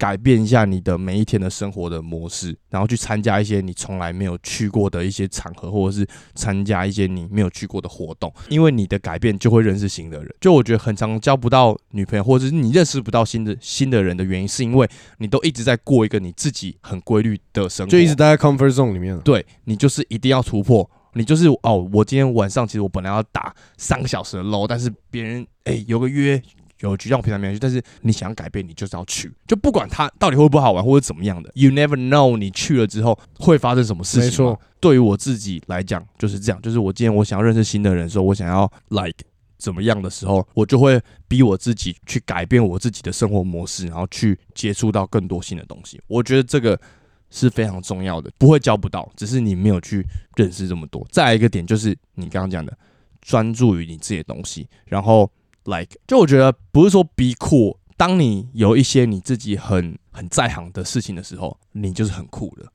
[0.00, 10.34] 改变一下你的每一天的生活的模式，然后去参加一些你从来没有去过的一些场合，或者是参加一些你没有去过的活动，因为你的改变就会认识新的人。
[10.40, 19.20] 就我觉得很常交不到女朋友，或者是你认识不到新的新的人的原因，是因为你都一直在过一个你自己很规律的生活，就一直待在 comfort zone 里面。
[19.20, 20.90] 对你就是一定要突破。
[21.12, 26.40] 你就是哦，我今天晚上其实我本来要打三个小时的 low，但是别人哎、有个约
[26.80, 34.24] 有局让我平常没有去，但是你想要改变，你就是要去，就不管它到底会不会好玩或者怎么样的，you never know，你去了之后会发生什么事情。
[34.24, 39.18] 没错，对于我自己来讲就是这样，就是我今天我想要认识新的人的时候，我想要 like
[39.58, 46.00] 怎么样的时候，我就会逼我自己去改变我自己的生活模式，然后去接触到更多新的东西。
[46.06, 46.80] 我觉得这个
[47.28, 51.06] 是非常重要的，不会教不到，只是你没有去认识这么多。
[51.10, 52.74] 再来一个点就是你刚刚讲的，
[53.20, 55.30] 专注于你自己的东西，然后
[55.64, 62.66] like 就我觉得不是说 be cool，当你有一些你自己很很在行的事情的时候，你就是很酷的。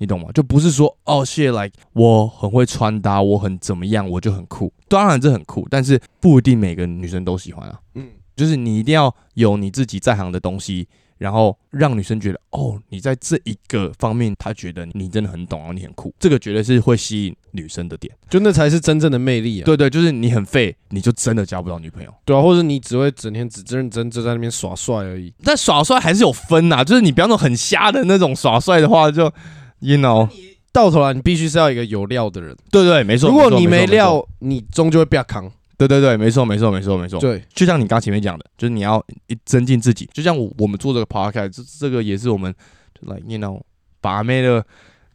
[0.00, 0.30] 你懂吗？
[0.32, 4.72] 就不是说哦，谢 like 我很会穿搭，我很怎么样，我就很酷。
[4.86, 7.80] 当然这很酷，但是不一定每个女生都喜欢啊。
[7.94, 10.86] 嗯，就是你一定要有你自己在行的东西，
[11.18, 18.14] 然后让女生觉得哦，你在这一个方面，她觉得你真的很懂，然后你很酷，这个绝对是会吸引女生的点。
[18.30, 19.64] 就那才是真正的魅力啊。
[19.64, 22.14] 对对，就是你很废，你就真的交不到女朋友。
[22.24, 25.32] 对啊，或者你只会整天只认真就在那边耍帅而已。
[25.42, 29.24] 但耍帅还是有分呐，就是你不要那种很瞎的那种耍帅的话，就
[29.80, 30.28] you know，
[30.72, 33.28] 到头来你必须是要一个有料的人，对对，没错。
[33.28, 35.50] 如果你没料，你终究会被他扛。
[35.78, 37.18] 对对对，没错没错没错没错。
[37.20, 42.52] 对，就像你刚前面讲的，就是你要一增进自己，就像我我们做这个 podcast，这这个也是我们
[43.00, 43.60] 就 like you know
[44.00, 44.62] 把妹的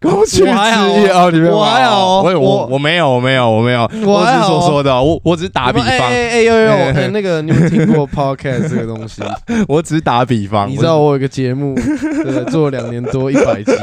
[0.02, 9.22] 工具之一我还好哦，你没有我还好我我我我没有我没有我没有，我只是说说的，我我只是打比方，哎哎哎有有有， 哎那个你有没有听过 podcast 这个东西？
[9.68, 10.70] 我只是打比方。
[10.70, 13.74] 你知道我有个节目，对，做了两年多，一百集。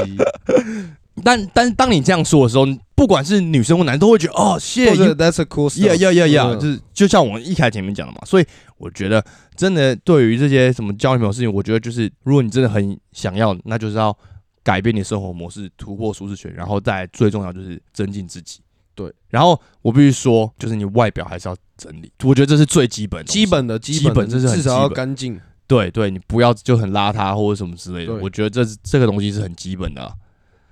[1.25, 8.47] 但但是当你这样说的时候，不管是女生或男生都会觉得哦，谢谢 That's a cool 呀呀呀，嗯就是就像我们一开始前面讲的嘛，所以
[8.79, 9.25] 我觉得
[9.57, 14.17] 真的对于这些什么交女朋友的事情，我觉得就是如果你真的很想要，那就是要
[14.63, 18.61] 改变你的生活模式，突破舒适圈，然后再最重要就是增进自己。
[18.95, 25.41] 对，然后我必须说，就是你外表还是要整理，我觉得这是最基本的基本的基基本，这是很至少要基本干净。
[25.67, 28.13] 对对，你不要就很邋遢或者什么之类的。
[28.17, 30.13] 我觉得这是这个东西是很基本的啊、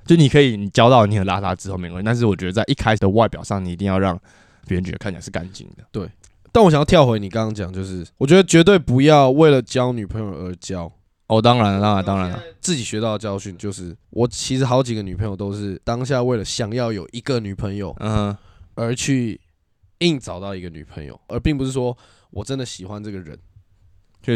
[0.08, 4.18] 就你可以你教到你很邋遢之后没关系，但是我觉得在一开始的外表上，你一定要让
[4.66, 5.84] 别人觉得看起来是干净的。
[5.92, 6.08] 对。
[6.50, 10.90] 但我想要跳回你刚刚讲，就是我觉得绝对不要为了交女朋友而交。
[11.26, 18.34] 哦，当然了，当然当然了，自己学到的教训就是，我其实好几个女朋友都是当下为了想要有一个女朋友嗯，
[18.76, 19.38] 而去
[19.98, 21.94] 硬找到一个女朋友，而并不是说
[22.30, 23.38] 我真的喜欢这个人，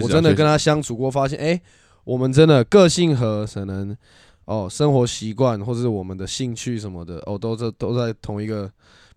[0.02, 1.62] 我真的跟他相处过，发现哎、诶
[2.04, 3.96] 我们真的个性和可能
[4.44, 8.70] 哦生活习惯或者是我们的兴趣什么的哦，都在都在同一个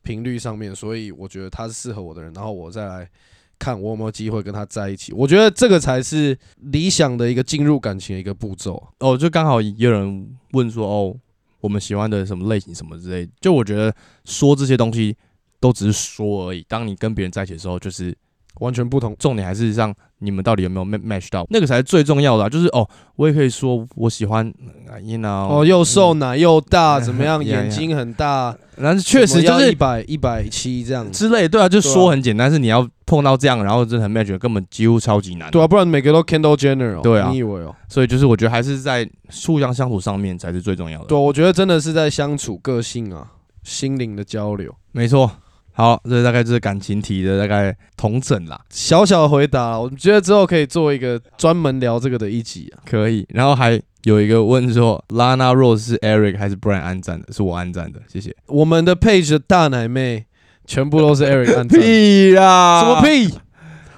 [0.03, 3.09] 频率上面，所以我觉得他是适合我的人，然后我再来
[3.57, 5.11] 看我有没有机会跟他在一起。
[5.13, 8.87] 我觉得这个才是理想的一个进入感情的一个步骤。
[8.99, 11.15] 哦，就刚好也有人问说，哦，
[11.59, 13.93] 我们喜欢的什么类型什么之类，就我觉得
[14.25, 15.15] 说这些东西
[15.59, 16.63] 都只是说而已。
[16.67, 18.15] 当你跟别人在一起的时候，就是
[18.59, 22.49] 完全不同，重点还是让你们到底有没有 ma- match 到，那个才是最重要的、啊。
[22.49, 24.47] 就是哦，我也可以说我喜欢
[24.89, 27.43] 啊，you know，哦，又瘦奶又大， 怎么样？
[27.45, 31.11] 眼睛很大，但是确实就是一百一百七这样子。
[31.11, 35.51] 之类，对啊，就说很简单，是你要碰到这样，然后真的很 match，根本几乎超级难。
[35.51, 37.01] 对啊，不然每个都 Kendall Jenner 哦。
[37.03, 37.75] 对啊你以为哦？
[37.89, 39.07] 所以就是我觉得还是在
[39.47, 41.05] 互相相处上面才是最重要的。
[41.07, 43.27] 对，我觉得真的是在相处个性啊、
[43.63, 44.73] 心灵的交流。
[44.93, 45.29] 没错。
[45.77, 52.79] 好，这大概就是感情题的大概同整啦，小小的回答啦，我觉得之后可以做一个专门聊这个的一集啊。
[52.89, 53.27] 可以。
[53.29, 57.33] 然后还有一个问说，Lana Rose 是 Eric 还是 Brian 按赞的？
[57.33, 58.33] 是我按赞的，谢谢。
[58.47, 60.25] 我们的 page 的大奶妹
[60.65, 63.01] 全部都是 Eric 按赞，屁啦什么？
[63.01, 63.33] 屁？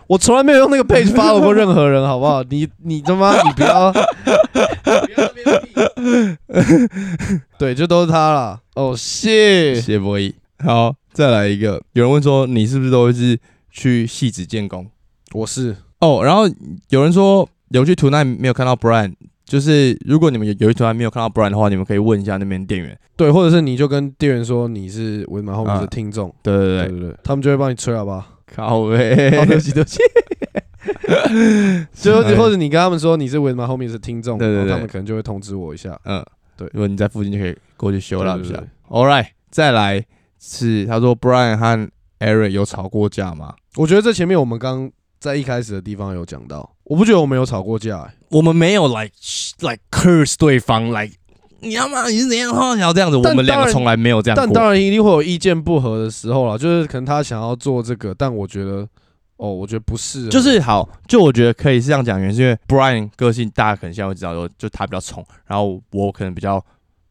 [0.08, 2.42] 我从来没有用那个 page follow 过任何人，好不好？
[2.44, 3.94] 你你他妈你不要，
[7.60, 8.60] 对，就都是他啦。
[8.76, 9.80] 哦，谢。
[9.80, 10.34] 谢博弈。
[10.64, 11.82] 好，再来一个。
[11.94, 13.40] 有人问说，你是不是都是
[13.72, 14.86] 去戏子建工？
[15.34, 16.44] 我是哦，然后
[16.90, 19.12] 有人说有去图奈没有看到 Brian，
[19.44, 22.96] 就是如果你们有有去图奈没有看到 Brian 的话，你们可以问一下那边店员。
[23.16, 28.24] 对，或者是你就跟店员说你是维马后面的啊听众，对对对，对对对，他们就会帮你吹，好不好？
[28.56, 29.60] 靠好，呗对不。
[29.60, 29.98] 起，对不起。
[32.00, 36.00] 就哎或者你跟他们说你是维马后面是听众，对对他们可能就会通知我一下。
[36.06, 36.24] 嗯，
[36.56, 38.64] 对如果你在附近就可以过去修了一下。
[38.88, 40.06] All right，再来
[40.40, 43.54] 是他说 Brian 和 Eric 有吵过架吗？
[43.76, 49.12] 我觉得这前面我们刚在一开始的地方有讲到，我不觉得我们有吵过架、欸，我们没有 like
[49.60, 51.16] like curse 对方，like
[51.60, 54.46] 你要吗你是怎样然后这样子，但我们两当然个从来没有这样过。
[54.46, 58.88] 但当然一定会有意见不合的时候啦，就是可能他想要做这个，但我觉得，
[59.38, 66.64] 哦，我觉得不是，就是好，就我觉得可以是这样讲，原因是因为 Brian 个性大家可能现在会知道说，就他比较冲，然后我可能比较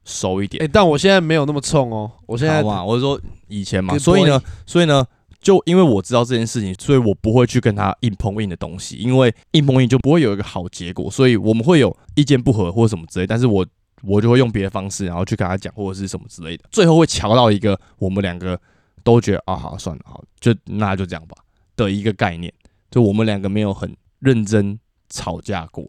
[0.07, 0.65] 熟一点。
[0.65, 5.05] 哎、但我现在没有那么冲哦，我现在好嘛，我是说以前嘛，所以呢所以呢，
[5.43, 13.67] 就因为我知道这件事情，所以我不会去跟他硬碰硬的东西，因为硬碰硬就不会有一个好结果，所以我们会有意见不合或者什么之类，但是我
[14.03, 18.59] 我就会用别的方式，然后去跟他讲或者是什么之类的，最后会瞧到一个我们两个
[19.03, 21.37] 都觉得啊好算了好，就那就这样吧
[21.77, 22.53] 的一个概念，
[22.91, 24.79] 就我们两个没有很认真
[25.09, 25.89] 吵架过，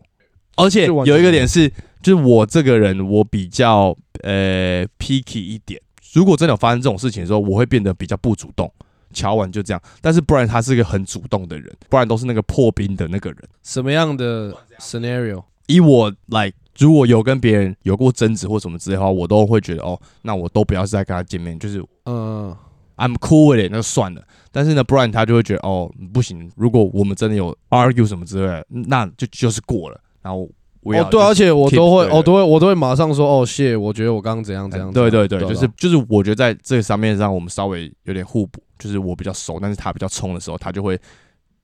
[0.57, 5.81] 而且有一个点是，就是我这个人我比较呃 picky 一点，
[6.13, 8.69] 如果真的有发生这种事情的时候，我会变得比较不主动。
[9.13, 13.39] 乔完就这样，但是不然他是个很主动的人，不然都是那个破冰的那个人。
[13.63, 15.41] 什么样的 scenario？
[15.67, 22.55] 以我来如果有跟别人有过争执或什么之类的话，我都会觉得哦，那我都不要再跟他见面，就是嗯
[22.97, 24.21] ，I'm cool with it，那就算了。
[24.51, 29.99] 但是呢，Brian 他就会觉得哦，不行，如果我们真的有 argue 什么之类的，那就就是过了。
[30.27, 30.49] 然后
[30.81, 34.91] 我要哦对啊，而且我都会，我都会，我都会马上说哦，谢，我觉得我刚刚怎样怎样。
[34.91, 40.99] 对对对，就是就是，我觉得在这个上面上，我们稍微有点互补，就是我比较熟，但是他比较冲的时候，他就会，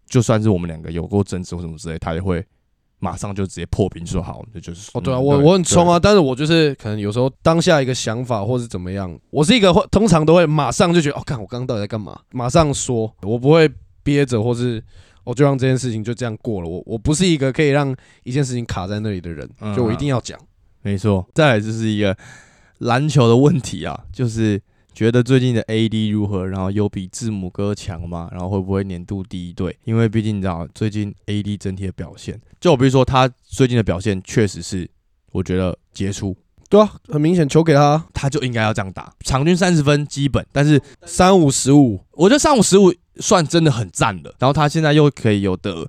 [0.07, 2.41] 就算是我们两个有过争执或什么之类，他也会
[2.99, 13.69] 马上就直接破冰说好，这就是哦，对啊，嗯我我很冲啊，但是我就是可能有时候当下一个想法或是怎么样，我是一个会通常都会马上就觉得，哦，看我刚刚到底在干嘛，马上说，我不会
[14.03, 14.83] 憋着，或是
[15.23, 16.67] 我就让这件事情就这样过了。
[16.67, 20.39] 我我不是一个可以让一件事情卡在那里的人，嗯就我一定要讲。
[20.81, 21.27] 没错。
[21.33, 22.15] 再来就是一个
[22.79, 24.61] 篮球的问题啊，就是
[24.93, 28.29] 觉得最近的 AD 如何，然后有比字母哥强吗？
[28.31, 29.77] 然后会不会年度第一队？
[29.85, 34.89] 因为毕竟你知道，最近 AD 整体的表现，就我比如说他最近的表现，确实是
[35.31, 36.35] 我觉得杰出。
[36.73, 44.33] 对啊，很明显球给他他就应该要这样打，场均三十分基本，但是三五十五，我觉得三五十五算真的很赞了。
[44.39, 45.87] 然后他现在又可以有得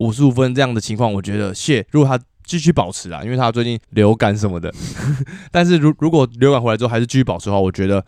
[0.00, 4.70] 五十五分这样的情况，我觉得谢，如果他继续保持啊，因为他最近流感什么的，
[5.50, 8.04] 但是如如果流感回来之后还是继续保持的话，我觉得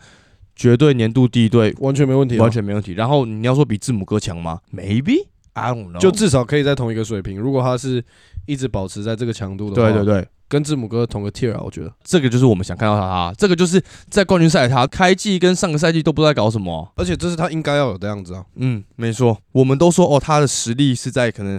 [0.55, 2.93] 绝对年度第一队完全没问题啊，完全没问题。
[2.93, 5.99] 然后你要说比字母哥强吗？Maybe I don't know。
[5.99, 7.39] 就至少可以在同一个水平。
[7.39, 8.05] 如果他是
[8.45, 11.93] 一直保持在这个强度的话，对对对，跟字母哥同个 tier 啊，我觉得。
[12.03, 16.91] 这个就是我们想看到他，这个就是在冠军赛他开季跟上个赛季都不知道在搞什么。
[16.95, 21.57] 而且这是他应该要有的样子啊，嗯，没错，我们都说哦，他的实力是在可能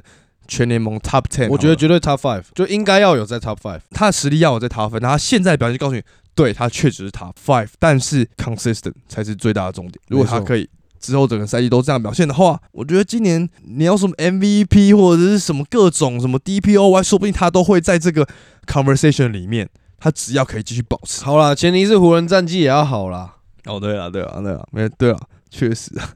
[0.49, 3.81] 全联盟 top ten，我觉得绝对 top five，就应该要有在 top five。
[3.93, 6.03] 他的实力要有在 top five，然后他现在表现就告诉你，
[6.35, 9.95] 对他确实是 top five，但是 consistent 才是最大的重点。
[10.09, 10.69] 如果他可以
[11.01, 18.27] 之后整个赛季都这样表现的话，我觉得今年你要什么 MVP 或者是什么各种什么 DPOY，说不定他都会在这个
[18.67, 19.69] conversation 里面。
[20.03, 21.23] 他只要可以继续保持。
[21.23, 23.37] 好啦，前提是湖人战绩也要好啦。
[23.67, 25.21] 哦，对了，对了，对了，没对了，
[25.51, 26.09] 确实啊。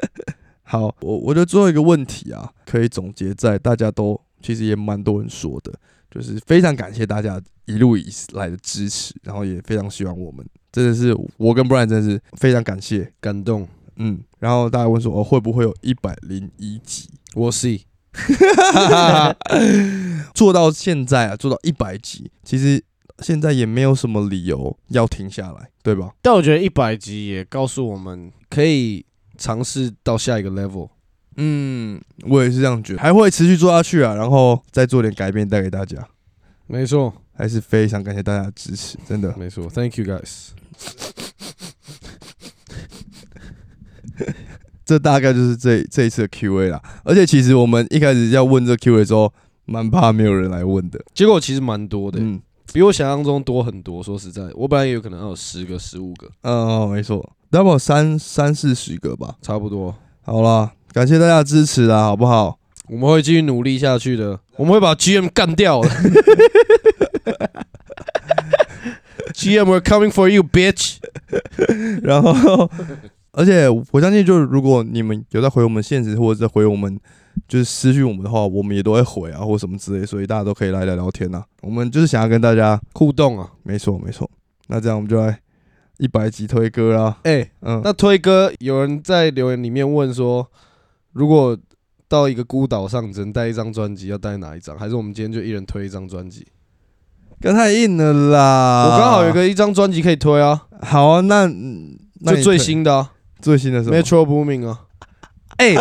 [0.64, 5.72] 好，我我觉得最后一个问题啊，可以总结在大家都其实也蛮多人说的，
[6.10, 13.66] 就是非常感谢大家一路以来的支持，然后也非常希望我们真的是我跟 Brian 真的是非常感谢，感动，
[14.02, 14.20] 嗯。
[14.38, 17.08] 然后大家问说，哦，会不会有一百零一集？
[17.34, 17.82] 我 see。
[20.34, 22.82] 做到现在啊，做到一百集，其实
[23.20, 26.12] 现在也没有什么理由要停下来，对吧？
[26.20, 29.06] 但我觉得一百集也告诉我们，可以
[29.38, 30.90] 尝试到下一个 level。
[31.36, 31.98] 嗯，
[32.28, 36.06] 我也是这样觉得，还会持续做下去啊，然后再做点改变带给大家，
[36.66, 39.34] 没错，还是非常感谢大家的支持，真的。
[39.38, 40.48] 没错，Thank you guys。
[44.92, 46.80] 这大概就是这这一次的 Q&A 啦。
[47.02, 49.32] 而且其实我们一开始要问这 Q&A 的时候，
[49.64, 51.00] 蛮怕没有人来问的。
[51.14, 52.40] 结果其实蛮多的，嗯，
[52.74, 54.02] 比我想象中多很多。
[54.02, 59.36] 说实在，我本来也有可能要有十个、十五个，嗯，没错，大概有三三四十个吧。
[59.40, 59.94] 差不多。
[60.22, 62.58] 好啦，感谢大家的支持啦，好不好？
[62.88, 65.88] 我们会继续努力下去的，我们会把 GM 干掉的。
[69.32, 70.96] GM，we're coming for you, bitch。
[72.02, 72.70] 然后，
[73.32, 76.98] 而且我相信，就是如果你们有在回我们现实，或者在回我们
[77.48, 81.42] 就是私讯我们的话，我们也都会回啊，或什么之类，所以大家都可以来聊聊天呐。
[81.62, 83.50] 我们就是想要跟大家，互动啊！
[83.62, 84.30] 没错没错。
[84.68, 85.40] 那这样我们就来
[85.98, 87.18] 一百集推歌啦。
[87.22, 90.46] 哎、嗯，那推歌有人在留言里面问说，
[91.12, 91.56] 如果
[92.08, 94.78] 到一个孤岛上只能带一张专辑，要带哪一张？
[94.78, 96.46] 还是我们今天就一人推一张专辑？
[97.40, 98.84] 歌太硬了啦。
[98.84, 103.10] 我刚好有个一张专辑可以推啊，好啊，那嗯那就最新的啊
[103.42, 104.80] 最新的什么？，Metro Booming 啊。
[105.56, 105.74] 哎、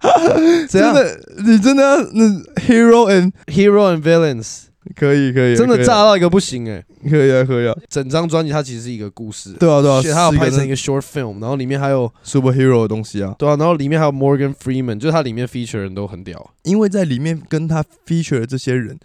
[0.70, 2.24] 怎样真的，你真的要那
[2.62, 7.74] Hero and？Hero and Villains 可以可以，真的炸到一个不行哎、可以啊可以啊。
[7.90, 13.34] 整张专辑它其实是一个故事，对啊对啊，而且它要拍成一个 short film，然后里面还有 superhero 的东西啊。
[13.38, 16.52] 对啊，然后里面还有 Morgan Freeman，就是它里面 feature 人都很屌。
[16.62, 18.98] 因为在里面跟他 feature 的这些人，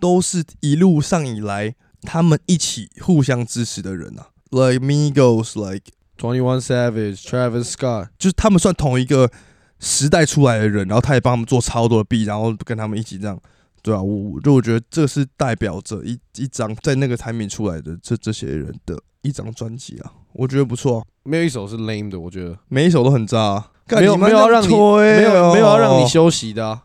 [0.00, 5.84] 都是一路上以来他们一起互相支持的人啊，like Migos，like
[6.20, 9.30] Twenty One Savage、Travis Scott，就是他们算同一个
[9.78, 13.40] 时代出来的人，然后他也帮他们做超多的 B，然后跟他们一起这样，
[13.82, 26.52] 对啊，我我就我觉得这是代表着一一张在那个产品出来的这这些人的一张专辑啊，我觉得不错、啊，没有一首是 lame 的，我觉得每一首都很渣、啊，没有没有要让没有哦没有要让你休息。
[26.52, 26.82] 的啊，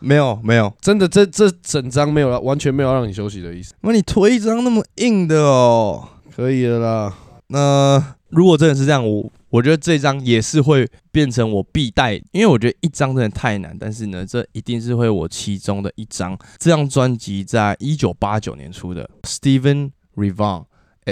[0.00, 6.08] 没有没有，真的这这整张没有了完全没有要让你休息的意思，那你推一张那么硬的哦。
[6.34, 7.14] 可以了啦。
[7.52, 13.76] 那如果真的是这样，我我觉得这张也是会变成我必带，因为我觉得一张真的太难。
[13.78, 16.38] 但是呢，这一定是会我其中的一张。
[16.58, 20.64] 这张专辑在一九八九年出的，Steven Revon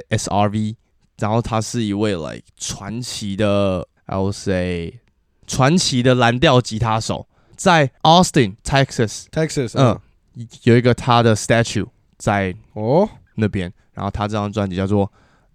[0.08, 0.76] S R V，
[1.18, 5.00] 然后他是一位 like 传奇的，I will say
[5.46, 10.00] 传奇的蓝调吉他手，在 Austin Texas，Texas，嗯，
[10.62, 11.86] 有一个他的 statue
[12.16, 15.06] 在哦，那边，然后他这张专辑叫做《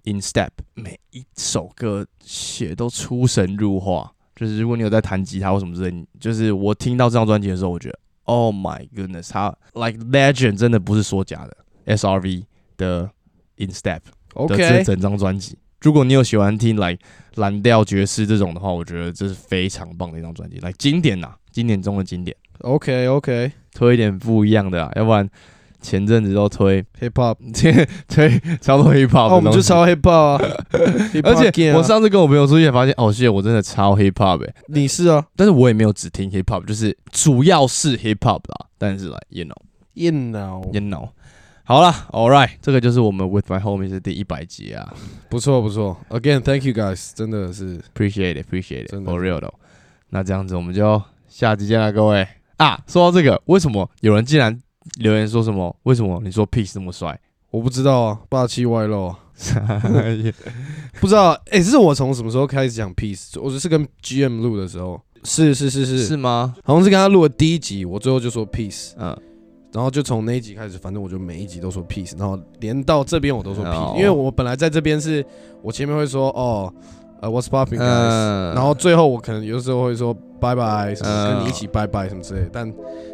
[0.06, 4.12] In Step》，每一首歌写都出神入化。
[4.36, 11.56] 就是如果你有在弹吉他或什么之类，就是我听到这张专辑的时候，我觉得 Oh my goodness，他 like legend 真的不是说假的。
[11.86, 12.46] S.R.V
[12.78, 13.04] 的
[13.58, 14.02] 《In Step》的
[14.34, 16.98] 这 OK，整张专辑，如果你有喜欢听来
[17.36, 25.30] 蓝调爵士这种的话，我觉得这是非常棒的一张专辑，来经典呐，经典中的经典，OK OK，Hip 推一点不一样的啊，要不然
[25.86, 27.36] 前阵子都推 hip hop，
[28.08, 30.42] 推超多 hip hop，哦，我们就超 Hip Hop 啊
[31.24, 38.66] 而且我上次跟我朋友出去，发现哦，谢，我真的超 hip hop 诶、你是啊但是我也没有只听 hip hop，就是主要是 hip hop 啦。
[38.78, 40.12] 但是来，you know，you，You
[40.82, 41.10] know，know，
[41.64, 44.94] 好了，all right，这个就是我们 with my homies 的第一百集啊
[45.30, 49.54] 不错不错，Again，Thank you guys，真的是，appreciate it，appreciate it，for real 的。
[50.10, 52.28] 那这样子，我们就下集见了，各位
[52.58, 52.80] 啊！
[52.88, 54.58] 说到这个，为什么有人竟然
[55.00, 55.76] 留言说什么？
[55.84, 57.20] 为什么你说 peace 那么帅？
[57.52, 59.20] 我不知道啊，霸气外露啊，
[61.00, 63.40] 不知道，哎，这是我从什么时候开始讲 Peace？
[63.42, 66.56] 我就是跟 GM 录的时候，是是是是是吗？
[66.64, 69.16] 好像是跟他录的第一集，我最后就说 Peace，嗯，
[69.72, 75.26] 然后就从那一集开始，反正我就每一集都说 Peace，然后连到这边我都说 Peace，、哦因为我本来在这边是
[75.62, 76.74] 我前面会说哦，
[77.22, 77.80] 呃，What's popping？
[77.80, 82.66] 然后最后我可能有的时候会说拜拜，跟你一起拜拜什么之类，但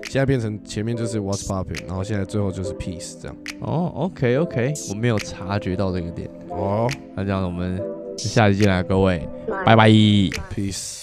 [0.04, 3.38] 现在变成前面就是 What's popping，然后现在最后就是 peace 这样。
[3.62, 6.30] 哦，OK OK，我没有察觉到这个点。
[6.49, 7.82] 哦，那这样我们
[8.18, 9.28] 下期见啦，各位，
[9.66, 11.02] 拜拜，peace。